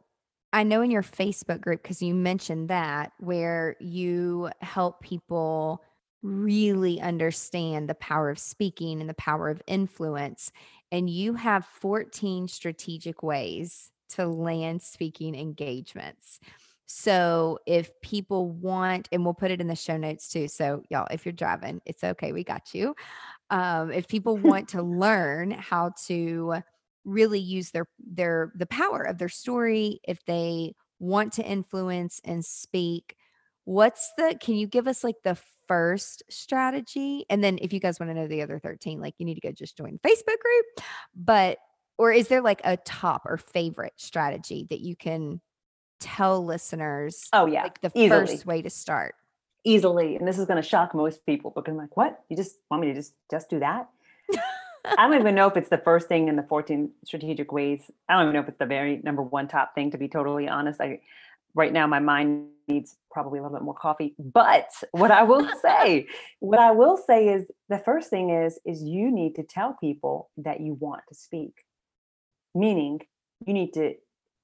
[0.53, 5.85] I know in your Facebook group, because you mentioned that, where you help people
[6.23, 10.51] really understand the power of speaking and the power of influence.
[10.91, 16.41] And you have 14 strategic ways to land speaking engagements.
[16.87, 20.49] So if people want, and we'll put it in the show notes too.
[20.49, 22.33] So, y'all, if you're driving, it's okay.
[22.33, 22.95] We got you
[23.51, 26.63] um, if people want to learn how to
[27.05, 32.45] really use their their the power of their story if they want to influence and
[32.45, 33.17] speak
[33.69, 35.37] what's the can you give us like the
[35.69, 37.27] first strategy?
[37.29, 39.43] And then if you guys want to know the other 13 like you need to
[39.43, 41.59] go just join the facebook group but
[41.99, 45.43] or is there like a top or favorite strategy that you can
[46.01, 48.09] tell listeners oh yeah like the Easily.
[48.09, 49.15] first way to start?
[49.65, 52.21] Easily and this is going to shock most people because i'm like what?
[52.31, 53.89] You just want me to just just do that
[54.97, 57.91] i don't even know if it's the first thing in the 14 strategic ways.
[58.09, 60.49] I don't even know if it's the very number one top thing to be totally
[60.49, 60.81] honest.
[60.81, 61.01] I
[61.55, 64.15] right now my mind needs probably a little bit more coffee.
[64.19, 66.07] But what i will say
[66.41, 70.31] what i will say is the first thing is is you need to tell people
[70.37, 71.65] that you want to speak.
[72.55, 73.01] Meaning
[73.47, 73.95] you need to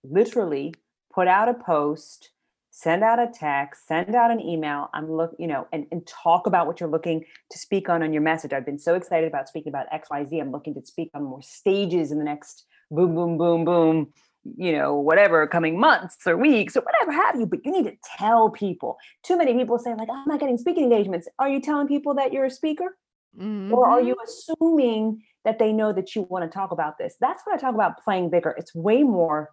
[0.02, 0.74] literally
[1.12, 2.30] put out a post
[2.76, 4.90] send out a text, send out an email.
[4.92, 8.12] I'm look, you know, and, and talk about what you're looking to speak on on
[8.12, 8.52] your message.
[8.52, 10.40] I've been so excited about speaking about XYZ.
[10.40, 14.12] I'm looking to speak on more stages in the next boom, boom, boom, boom,
[14.56, 17.46] you know, whatever coming months or weeks or whatever have you.
[17.46, 18.96] But you need to tell people.
[19.22, 21.28] Too many people say, like, I'm not getting speaking engagements.
[21.38, 22.96] Are you telling people that you're a speaker?
[23.38, 23.72] Mm-hmm.
[23.72, 24.52] Or are you mm-hmm.
[24.58, 27.14] assuming that they know that you want to talk about this?
[27.20, 28.50] That's what I talk about playing bigger.
[28.58, 29.52] It's way more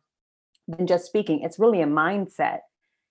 [0.67, 1.41] than just speaking.
[1.41, 2.61] It's really a mindset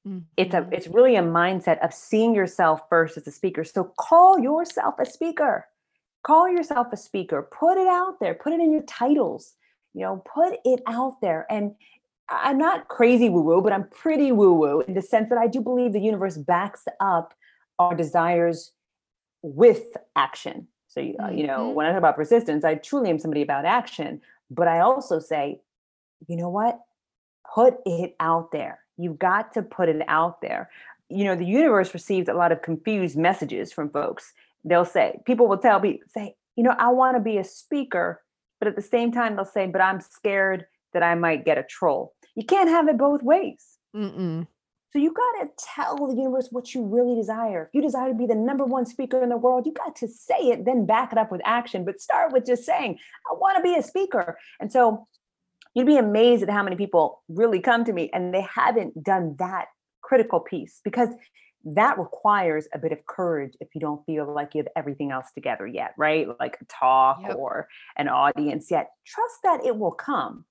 [0.06, 0.18] Mm-hmm.
[0.36, 0.72] It's a mm-hmm.
[0.72, 3.64] it's really a mindset of seeing yourself first as a speaker.
[3.64, 5.66] So call yourself a speaker.
[6.22, 7.48] Call yourself a speaker.
[7.50, 8.34] Put it out there.
[8.34, 9.54] Put it in your titles.
[9.94, 11.46] You know, put it out there.
[11.50, 11.74] And
[12.30, 15.46] I'm not crazy woo woo, but I'm pretty woo woo in the sense that I
[15.46, 17.34] do believe the universe backs up
[17.78, 18.72] our desires
[19.42, 20.68] with action.
[20.88, 21.36] So, you, mm-hmm.
[21.36, 21.74] you know, mm-hmm.
[21.74, 24.20] when I talk about persistence, I truly am somebody about action.
[24.50, 25.60] But I also say,
[26.28, 26.78] you know what?
[27.54, 28.80] Put it out there.
[29.00, 30.70] You've got to put it out there.
[31.08, 34.32] You know, the universe receives a lot of confused messages from folks.
[34.64, 38.22] They'll say, people will tell me, say, you know, I want to be a speaker,
[38.58, 41.62] but at the same time, they'll say, but I'm scared that I might get a
[41.62, 42.12] troll.
[42.34, 43.78] You can't have it both ways.
[43.96, 44.46] Mm-mm.
[44.92, 47.64] So you got to tell the universe what you really desire.
[47.64, 50.08] If you desire to be the number one speaker in the world, you got to
[50.08, 51.84] say it, then back it up with action.
[51.84, 52.98] But start with just saying,
[53.30, 54.36] I want to be a speaker.
[54.58, 55.06] And so
[55.74, 59.36] you'd be amazed at how many people really come to me and they haven't done
[59.38, 59.66] that
[60.02, 61.08] critical piece because
[61.64, 65.26] that requires a bit of courage if you don't feel like you have everything else
[65.34, 66.26] together yet, right?
[66.40, 67.36] Like a talk yep.
[67.36, 68.90] or an audience yet.
[69.06, 70.44] Trust that it will come,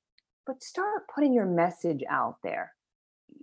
[0.45, 2.73] but start putting your message out there,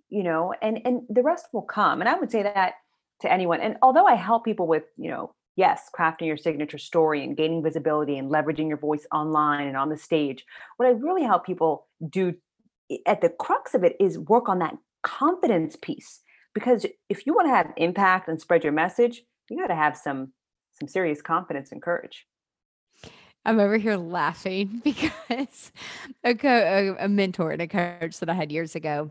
[0.08, 2.00] you know, and and the rest will come.
[2.00, 2.74] And I would say that
[3.22, 3.60] to anyone.
[3.60, 7.62] And although I help people with, you know, yes, crafting your signature story and gaining
[7.62, 10.44] visibility and leveraging your voice online and on the stage.
[10.76, 12.34] What I really help people do
[13.06, 16.20] at the crux of it is work on that confidence piece.
[16.54, 19.96] Because if you want to have impact and spread your message, you got to have
[19.96, 20.32] some
[20.78, 22.26] some serious confidence and courage.
[23.46, 25.72] I'm over here laughing because
[26.22, 29.10] a, co- a, mentor and a coach that I had years ago,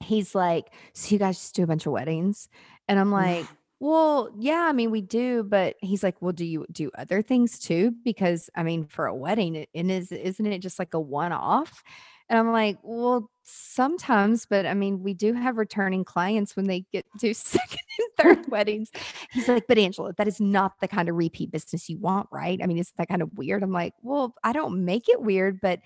[0.00, 2.48] he's like, "So you guys just do a bunch of weddings?"
[2.88, 3.46] And I'm like,
[3.84, 7.58] well, yeah, I mean, we do, but he's like, well, do you do other things
[7.58, 7.92] too?
[8.02, 11.32] Because I mean, for a wedding, it, it is, isn't it just like a one
[11.32, 11.82] off?
[12.30, 16.86] And I'm like, well, sometimes, but I mean, we do have returning clients when they
[16.92, 18.90] get to second and third weddings.
[19.30, 22.60] He's like, but Angela, that is not the kind of repeat business you want, right?
[22.62, 23.62] I mean, is that kind of weird?
[23.62, 25.80] I'm like, well, I don't make it weird, but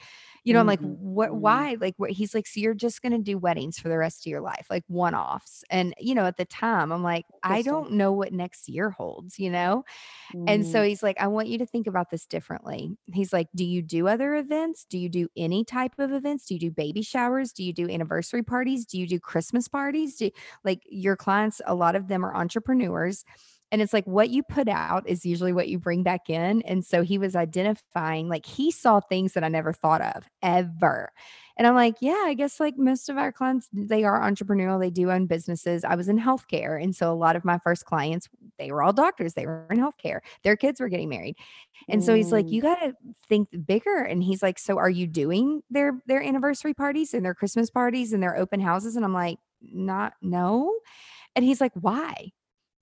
[0.44, 1.36] you know, I'm like, what, Mhm.
[1.36, 1.76] why?
[1.80, 2.10] Like, what?
[2.10, 4.66] He's like, so you're just going to do weddings for the rest of your life,
[4.70, 5.64] like one offs.
[5.70, 9.38] And, you know, at the time, I'm like, I don't know what next year holds,
[9.38, 9.84] you know?
[10.46, 12.90] And so Mm, he's like, I want you to think about this differently.
[13.12, 14.86] He's like, Do you do other events?
[14.88, 16.46] Do you do any type of events?
[16.46, 17.47] Do you do baby showers?
[17.52, 18.84] Do you do anniversary parties?
[18.84, 20.16] Do you do Christmas parties?
[20.16, 20.30] Do
[20.64, 23.24] like your clients, a lot of them are entrepreneurs.
[23.70, 26.62] And it's like what you put out is usually what you bring back in.
[26.62, 31.10] And so he was identifying, like, he saw things that I never thought of ever.
[31.58, 34.90] And I'm like, yeah, I guess like most of our clients, they are entrepreneurial, they
[34.90, 35.84] do own businesses.
[35.84, 36.80] I was in healthcare.
[36.80, 39.78] And so a lot of my first clients, they were all doctors, they were in
[39.78, 40.20] healthcare.
[40.44, 41.36] Their kids were getting married.
[41.88, 42.94] And so he's like, mm, you got to
[43.28, 43.98] think bigger.
[43.98, 48.12] And he's like, so are you doing their their anniversary parties and their Christmas parties
[48.12, 48.94] and their open houses?
[48.94, 50.78] And I'm like, not no.
[51.34, 52.30] And he's like, why?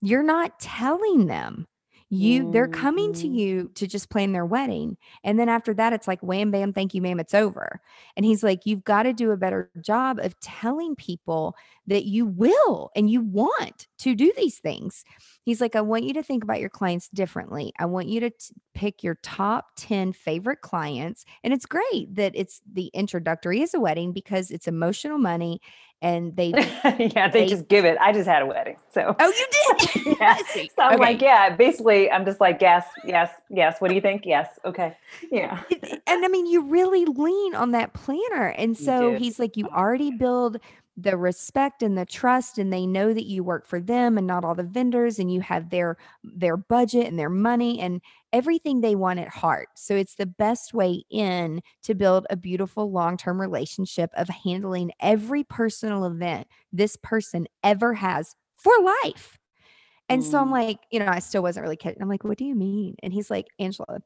[0.01, 1.67] You're not telling them.
[2.09, 4.95] You they're coming to mm, you to just plan their wedding.
[5.25, 7.81] And then after that, it's like wham bam, thank you, ma'am, it's over.
[8.15, 11.53] And he's like, you've got to do a better job of telling people
[11.87, 15.03] that you will and you want to do these things.
[15.43, 17.73] He's like, I want you to think about your clients differently.
[17.79, 21.25] I want you to t- pick your top 10 favorite clients.
[21.43, 25.61] And it's great that it's the introductory is a wedding because it's emotional money
[26.01, 26.49] and they
[26.99, 27.97] yeah, they they just give it.
[27.99, 28.77] I just had a wedding.
[28.91, 29.47] So Oh, you
[30.05, 30.17] did?
[30.19, 30.37] yeah.
[30.53, 33.79] So I'm like, yeah, basically I'm just like, yes, yes, yes.
[33.79, 34.25] What do you think?
[34.25, 34.47] Yes.
[34.63, 34.95] Okay.
[35.31, 35.63] Yeah.
[36.05, 38.47] And I mean, you really lean on that planner.
[38.47, 39.75] And so he's like, you oh.
[39.75, 40.59] already build
[40.99, 44.43] the respect and the trust, and they know that you work for them and not
[44.43, 48.01] all the vendors, and you have their their budget and their money and
[48.33, 49.69] everything they want at heart.
[49.75, 55.43] So it's the best way in to build a beautiful long-term relationship of handling every
[55.43, 58.73] personal event this person ever has for
[59.03, 59.37] life.
[60.09, 62.01] And so I'm Mm, like, you know, I still wasn't really kidding.
[62.01, 62.95] I'm like, what do you mean?
[63.03, 63.99] And he's like, Angela,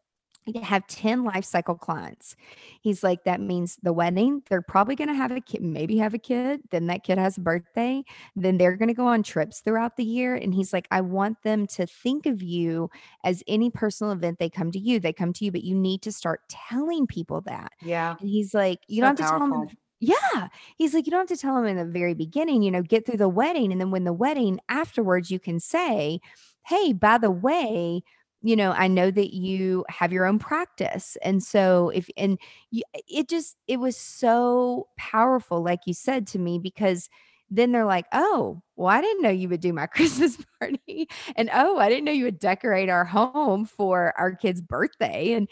[0.63, 2.35] have 10 life cycle clients.
[2.81, 6.13] He's like, that means the wedding, they're probably going to have a kid, maybe have
[6.13, 6.61] a kid.
[6.71, 8.03] Then that kid has a birthday.
[8.35, 10.35] Then they're going to go on trips throughout the year.
[10.35, 12.89] And he's like, I want them to think of you
[13.23, 16.01] as any personal event they come to you, they come to you, but you need
[16.03, 17.71] to start telling people that.
[17.81, 18.15] yeah.
[18.19, 19.67] And he's like, you So don't have to tell them.
[19.99, 20.47] Yeah.
[20.77, 23.05] He's like, you don't have to tell them in the very beginning, you know, get
[23.05, 23.71] through the wedding.
[23.71, 26.19] And then when the wedding afterwards, you can say,
[26.65, 28.03] hey, by the way,
[28.41, 31.17] you know, I know that you have your own practice.
[31.23, 32.39] And so if, and
[32.71, 37.09] you, it just, it was so powerful, like you said to me, because
[37.49, 41.07] then they're like, oh, well, I didn't know you would do my Christmas party.
[41.35, 45.33] And oh, I didn't know you would decorate our home for our kid's birthday.
[45.33, 45.47] And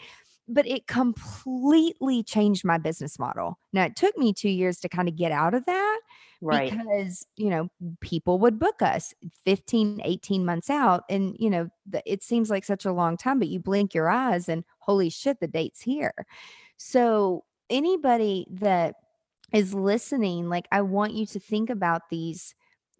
[0.48, 3.58] but it completely changed my business model.
[3.72, 5.99] Now, it took me 2 years to kinda get out of that
[6.40, 6.76] Right.
[6.78, 7.68] because, you know,
[8.00, 9.14] people would book us
[9.44, 13.38] 15, 18 months out and, you know, the it seems like such a long time,
[13.38, 16.14] but you blink your eyes and holy shit, the date's here.
[16.78, 18.96] So, anybody that
[19.52, 22.54] is listening, like, I want you to think about these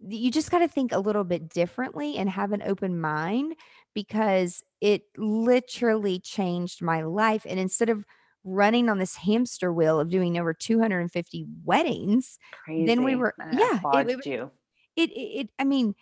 [0.09, 3.55] you just gotta think a little bit differently and have an open mind
[3.95, 8.05] because it literally changed my life, and instead of
[8.45, 12.39] running on this hamster wheel of doing over 250 weddings,
[12.77, 14.51] then we were I yeah, it it you.
[14.97, 15.95] it it I mean,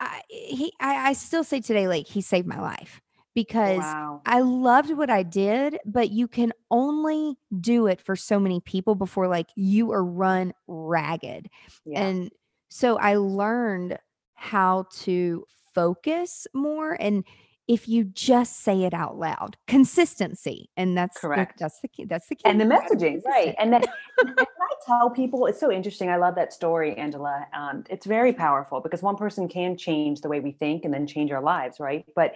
[0.00, 3.00] I he I I still say today, like, he saved my life
[3.34, 4.26] because Wow.
[4.26, 8.94] I loved what I did, but you can only do it for so many people
[8.94, 11.48] before, like, you are run ragged,
[11.84, 12.10] Yeah.
[12.10, 12.30] and
[12.70, 13.98] so I learned
[14.34, 17.24] how to focus more and
[17.66, 21.58] if you just say it out loud, consistency, and that's the Correct.
[21.58, 22.42] that's the key that's the key.
[22.46, 23.54] And the You gotta be messaging, right?
[23.58, 26.10] And then and I tell people it's so interesting.
[26.10, 27.46] I love that story, Angela.
[27.52, 31.06] Um, it's very powerful because one person can change the way we think and then
[31.06, 32.04] change our lives, right?
[32.14, 32.34] But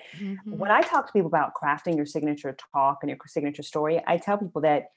[0.50, 0.74] when Mhm.
[0.74, 4.38] I talk to people about crafting your signature talk and your signature story, I tell
[4.38, 4.90] people that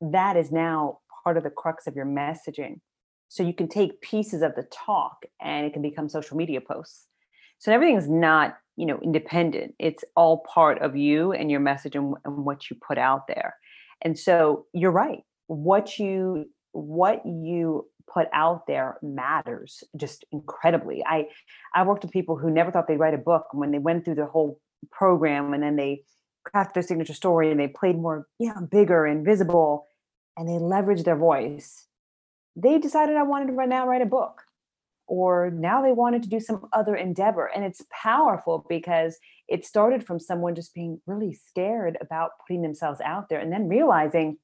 [0.00, 2.80] that is now part of the crux of your messaging.
[3.28, 7.07] So you can take pieces of the talk and it can become social media posts.
[7.58, 9.74] So everything's not, you know, independent.
[9.78, 13.56] It's all part of you and your message and, and what you put out there.
[14.02, 15.20] And so you're right.
[15.48, 21.04] What you what you put out there matters just incredibly.
[21.04, 21.26] I
[21.74, 24.04] I worked with people who never thought they'd write a book and when they went
[24.04, 26.02] through the whole program and then they
[26.46, 29.86] crafted their signature story and they played more, yeah, bigger and visible
[30.36, 31.86] and they leveraged their voice.
[32.54, 34.42] They decided I wanted to right now write a book
[35.08, 37.46] or now they wanted to do some other endeavor.
[37.46, 43.00] And it's powerful because it started from someone just being really scared about putting themselves
[43.00, 44.36] out there and then realizing,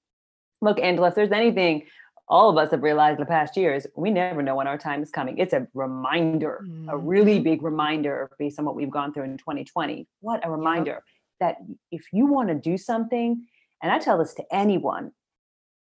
[0.61, 1.85] look, Angela, if there's anything
[2.27, 5.03] all of us have realized in the past years we never know when our time
[5.03, 6.89] is coming it's a reminder mm-hmm.
[6.89, 10.93] a really big reminder based on what we've gone through in 2020 what a reminder
[10.93, 11.03] yep.
[11.41, 11.57] that
[11.91, 13.45] if you want to do something
[13.83, 15.13] and i tell this to anyone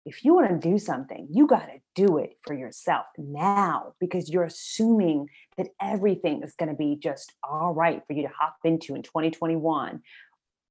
[0.05, 4.29] if you want to do something you got to do it for yourself now because
[4.29, 5.27] you're assuming
[5.57, 9.01] that everything is going to be just all right for you to hop into in
[9.01, 10.01] 2021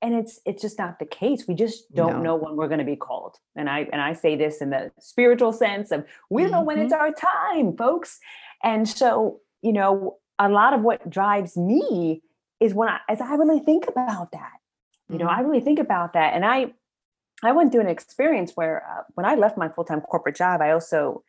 [0.02, 2.22] and it's it's just not the case we just don't no.
[2.22, 4.90] know when we're going to be called and i and i say this in the
[5.00, 6.60] spiritual sense of we don't mm-hmm.
[6.60, 7.02] know when it's mm-hmm.
[7.02, 8.18] our time folks
[8.62, 12.22] and so you know a lot of what drives me
[12.60, 14.52] is when i as i really think about that
[15.08, 15.40] you know mm-hmm.
[15.40, 16.66] i really think about that and i
[17.42, 20.70] i went through an experience where uh, when i left my full-time corporate job i
[20.70, 21.22] also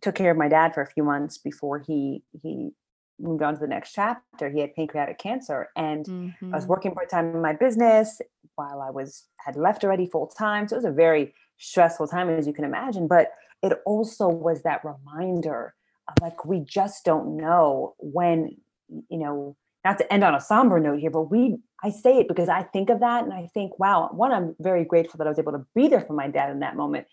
[0.00, 2.70] took care of my dad for a few months before he he
[3.18, 4.50] moved on to the next chapter.
[4.50, 6.52] He had pancreatic cancer, and mm-hmm.
[6.52, 6.70] I was mm-hmm.
[6.70, 8.20] working part time in my business
[8.56, 10.68] while I was had left already full time.
[10.68, 13.06] So it was a very stressful time, as you can imagine.
[13.06, 13.32] But
[13.62, 15.74] it also was that reminder
[16.08, 18.56] of like we just don't know when
[18.88, 19.56] you know.
[19.86, 22.64] Not to end on a somber note here, but we I say it because I
[22.64, 25.52] think of that and I think, wow, one, I'm very grateful that I was able
[25.52, 27.06] to be there for my dad in that moment.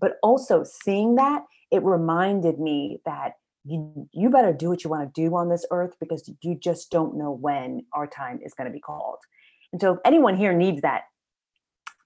[0.00, 1.42] But also seeing that,
[1.72, 3.32] it reminded me that
[3.64, 6.92] you you better do what you want to do on this earth because you just
[6.92, 9.18] don't know when our time is going to be called
[9.72, 11.02] and so if anyone here needs that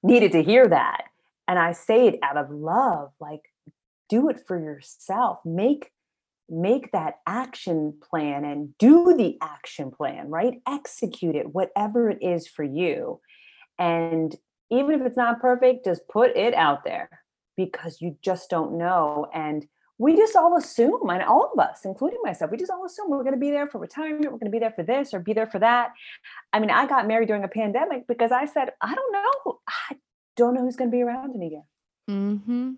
[0.02, 1.04] needed to hear that
[1.48, 3.40] and i say it out of love like
[4.10, 5.90] do it for yourself make
[6.48, 12.46] make that action plan and do the action plan right execute it whatever it is
[12.46, 13.20] for you
[13.78, 14.36] and
[14.70, 17.08] even if it's not perfect just put it out there
[17.56, 19.66] because you just don't know and
[19.98, 23.22] we just all assume, and all of us, including myself, we just all assume we're
[23.22, 25.32] going to be there for retirement, we're going to be there for this or be
[25.32, 25.92] there for that.
[26.52, 29.96] I mean, I got married during a pandemic because I said, I don't know, I
[30.36, 31.62] don't know who's going to be around in a year.
[32.10, 32.72] Mm-hmm.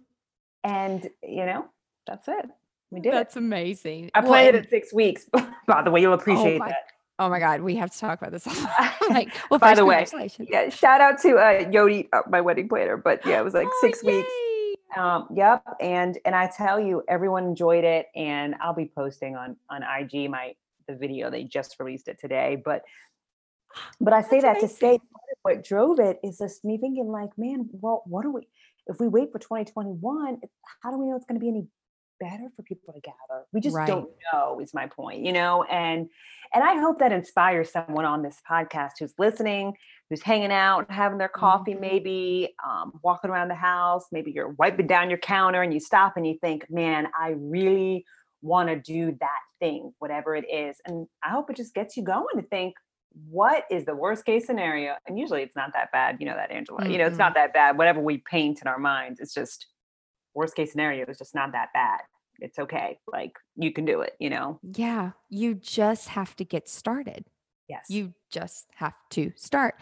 [0.62, 1.66] And you know,
[2.06, 2.46] that's it.
[2.90, 3.12] We did.
[3.12, 3.40] That's it.
[3.40, 4.10] amazing.
[4.14, 5.26] I well, it at six weeks.
[5.66, 6.86] By the way, you'll oh appreciate oh my, that.
[7.18, 8.46] Oh my God, we have to talk about this.
[9.10, 10.06] like, well, by the way,
[10.38, 12.96] yeah, shout out to uh, Yodi, uh, my wedding planner.
[12.96, 14.18] But yeah, it was like oh, six yay.
[14.18, 14.32] weeks
[14.96, 15.62] um, yep.
[15.80, 18.06] And and I tell you, everyone enjoyed it.
[18.14, 20.54] And I'll be posting on on IG my
[20.86, 21.30] the video.
[21.30, 22.60] They just released it today.
[22.62, 22.82] But
[24.00, 24.68] but I say That's that amazing.
[24.68, 25.00] to say
[25.42, 28.48] what drove it is just me thinking like, man, well, what do we
[28.86, 30.40] if we wait for 2021,
[30.82, 31.66] how do we know it's going to be any
[32.20, 33.44] better for people to gather?
[33.52, 33.86] We just right.
[33.86, 35.64] don't know, is my point, you know?
[35.64, 36.08] And
[36.54, 39.74] and I hope that inspires someone on this podcast who's listening,
[40.08, 41.80] who's hanging out, having their coffee, mm-hmm.
[41.80, 44.06] maybe um, walking around the house.
[44.12, 48.04] Maybe you're wiping down your counter and you stop and you think, man, I really
[48.40, 50.76] want to do that thing, whatever it is.
[50.86, 52.74] And I hope it just gets you going to think,
[53.28, 54.94] what is the worst case scenario?
[55.06, 56.18] And usually it's not that bad.
[56.20, 56.80] You know that, Angela.
[56.80, 56.90] Mm-hmm.
[56.90, 57.76] You know, it's not that bad.
[57.76, 59.66] Whatever we paint in our minds, it's just
[60.38, 62.00] worst case scenario is just not that bad
[62.40, 62.98] it's okay.
[63.10, 64.58] Like you can do it, you know?
[64.62, 65.12] Yeah.
[65.28, 67.24] You just have to get started.
[67.68, 67.86] Yes.
[67.88, 69.74] You just have to start.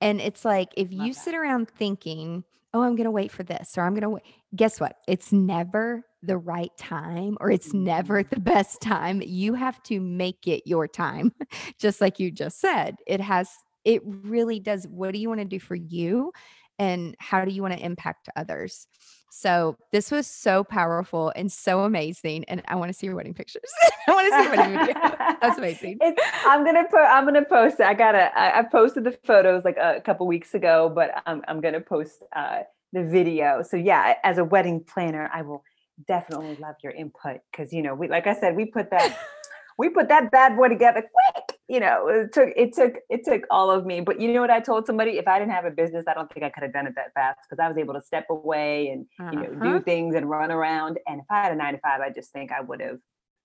[0.00, 1.20] And it's like if Love you that.
[1.20, 2.44] sit around thinking,
[2.74, 4.22] oh, I'm going to wait for this or I'm going to wait,
[4.54, 4.98] guess what?
[5.08, 8.34] It's never the right time or it's never mm-hmm.
[8.34, 9.22] the best time.
[9.24, 11.32] You have to make it your time,
[11.78, 12.96] just like you just said.
[13.06, 13.50] It has,
[13.84, 14.86] it really does.
[14.86, 16.32] What do you want to do for you?
[16.78, 18.86] And how do you want to impact others?
[19.34, 22.44] So this was so powerful and so amazing.
[22.48, 23.70] And I want to see your wedding pictures.
[24.08, 25.16] I want to see your wedding video.
[25.40, 25.98] That's amazing.
[26.02, 27.86] It's, I'm gonna put I'm gonna post it.
[27.86, 31.62] I gotta I, I posted the photos like a, couple weeks ago, but I'm I'm
[31.62, 32.60] gonna post uh,
[32.92, 33.62] the video.
[33.62, 35.64] So yeah, as a wedding planner, I will
[36.06, 39.18] definitely love your input because you know we like I said, we put that
[39.78, 43.44] we put that bad boy together quick you know, it took it took it took
[43.50, 44.00] all of me.
[44.00, 45.12] But you know what I told somebody?
[45.12, 47.14] If I didn't have a business, I don't think I could have done it that
[47.14, 49.78] fast because I was able to step away and you know uh-huh.
[49.78, 50.98] do things and run around.
[51.06, 52.98] And if I had a nine to five, I just think I would have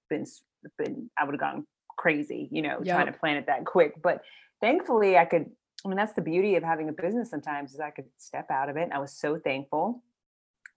[0.09, 0.25] been
[0.77, 2.95] been I would have gone crazy, you know, yep.
[2.95, 4.01] trying to plan it that quick.
[4.01, 4.21] But
[4.61, 5.45] thankfully, I could.
[5.85, 7.29] I mean, that's the beauty of having a business.
[7.29, 8.83] Sometimes is I could step out of it.
[8.83, 10.01] And I was so thankful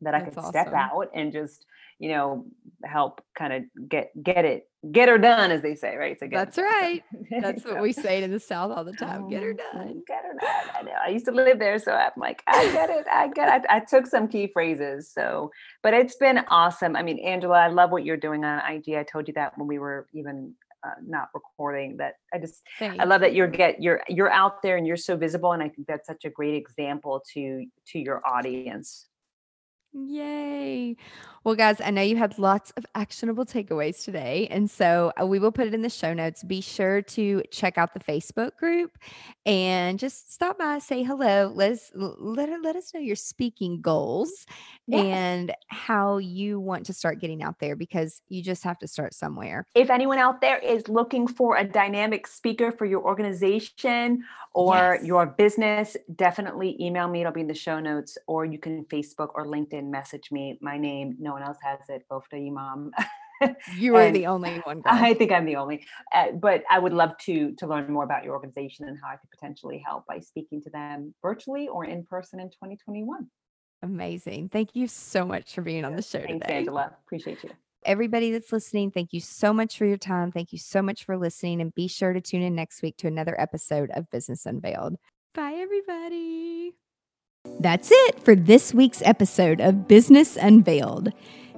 [0.03, 0.51] that That's I could awesome.
[0.51, 1.67] step out and just,
[1.99, 2.47] you know,
[2.85, 6.19] help kind of get get it, get her done, as they say, right?
[6.19, 7.03] So That's right.
[7.41, 9.29] That's what we say in the South all the time.
[9.29, 10.03] Get her done.
[10.07, 10.75] Get her done.
[10.79, 10.93] I know.
[11.05, 13.07] I used to live there, so I'm like, I get it.
[13.13, 13.67] I get it.
[13.69, 15.11] I, I took some key phrases.
[15.13, 15.51] So,
[15.83, 16.97] but it's been awesome.
[16.97, 18.95] I mean, Angela, I love what you're doing on IG.
[18.95, 22.97] I told you that when we were even uh, not recording that i just Thanks.
[22.99, 25.69] i love that you're get you're you're out there and you're so visible and i
[25.69, 29.10] think that's such a great example to to your audience
[29.93, 30.97] Yay.
[31.43, 34.47] Well, guys, I know you had lots of actionable takeaways today.
[34.51, 36.45] And so uh, we will put it in the show notes.
[36.45, 38.99] Be sure to check out the Facebook group
[39.47, 41.51] and just stop by, say hello.
[41.55, 44.45] Let us let, let us know your speaking goals
[44.87, 45.07] Yes.
[45.07, 49.15] and how you want to start getting out there because you just have to start
[49.15, 49.65] somewhere.
[49.75, 55.05] If anyone out there is looking for a dynamic speaker for your organization or Yes.
[55.07, 57.21] your business, definitely email me.
[57.21, 60.59] It'll be in the show notes, or you can Facebook or LinkedIn message me.
[60.61, 62.93] My name, no one else has it, Bofta Imam.
[63.79, 64.81] You are the only one.
[64.83, 64.93] Girl.
[64.93, 68.25] I think I'm the only, uh, but I would love to to learn more about
[68.25, 72.05] your organization and how I could potentially help by speaking to them virtually or in
[72.05, 73.27] person in 2021.
[73.83, 74.51] Amazing.
[74.51, 76.59] Thank you so much for being on the show Thanks, today.
[76.59, 76.95] Angela.
[77.07, 77.51] Appreciate you.
[77.87, 80.33] Everybody that's listening, thank you so much for your time.
[80.33, 81.63] Thank you so much for listening.
[81.63, 84.97] And be sure to tune in next week to another episode of Business Unveiled.
[85.35, 86.75] Bye, everybody.
[87.61, 91.13] That's it for this week's episode of Business Unveiled.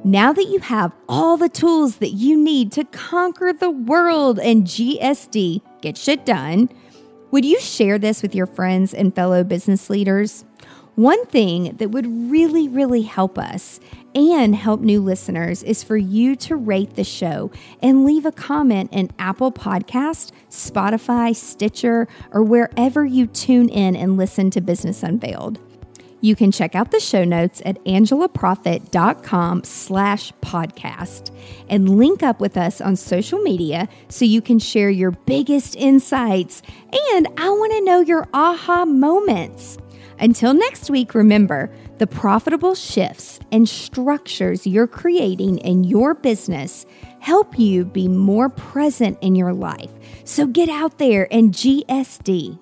[0.04, 4.64] Now that you have all the tools that you need to conquer the world and
[4.64, 6.68] GSD, get shit done,
[7.32, 10.44] would you share this with your friends and fellow business leaders?
[10.94, 13.80] One thing that would really, really help us
[14.14, 18.90] and help new listeners is for you to rate the show and leave a comment
[18.92, 25.58] in Apple Podcast, Spotify, Stitcher, or wherever you tune in and listen to Business Unveiled.
[26.22, 31.36] You can check out the show notes at angelaproffitt.com slash podcast
[31.68, 36.62] and link up with us on social media so you can share your biggest insights.
[37.10, 39.78] And I want to know your aha moments.
[40.20, 46.86] Until next week, remember the profitable shifts and structures you're creating in your business
[47.18, 49.90] help you be more present in your life.
[50.22, 52.61] So get out there and GSD.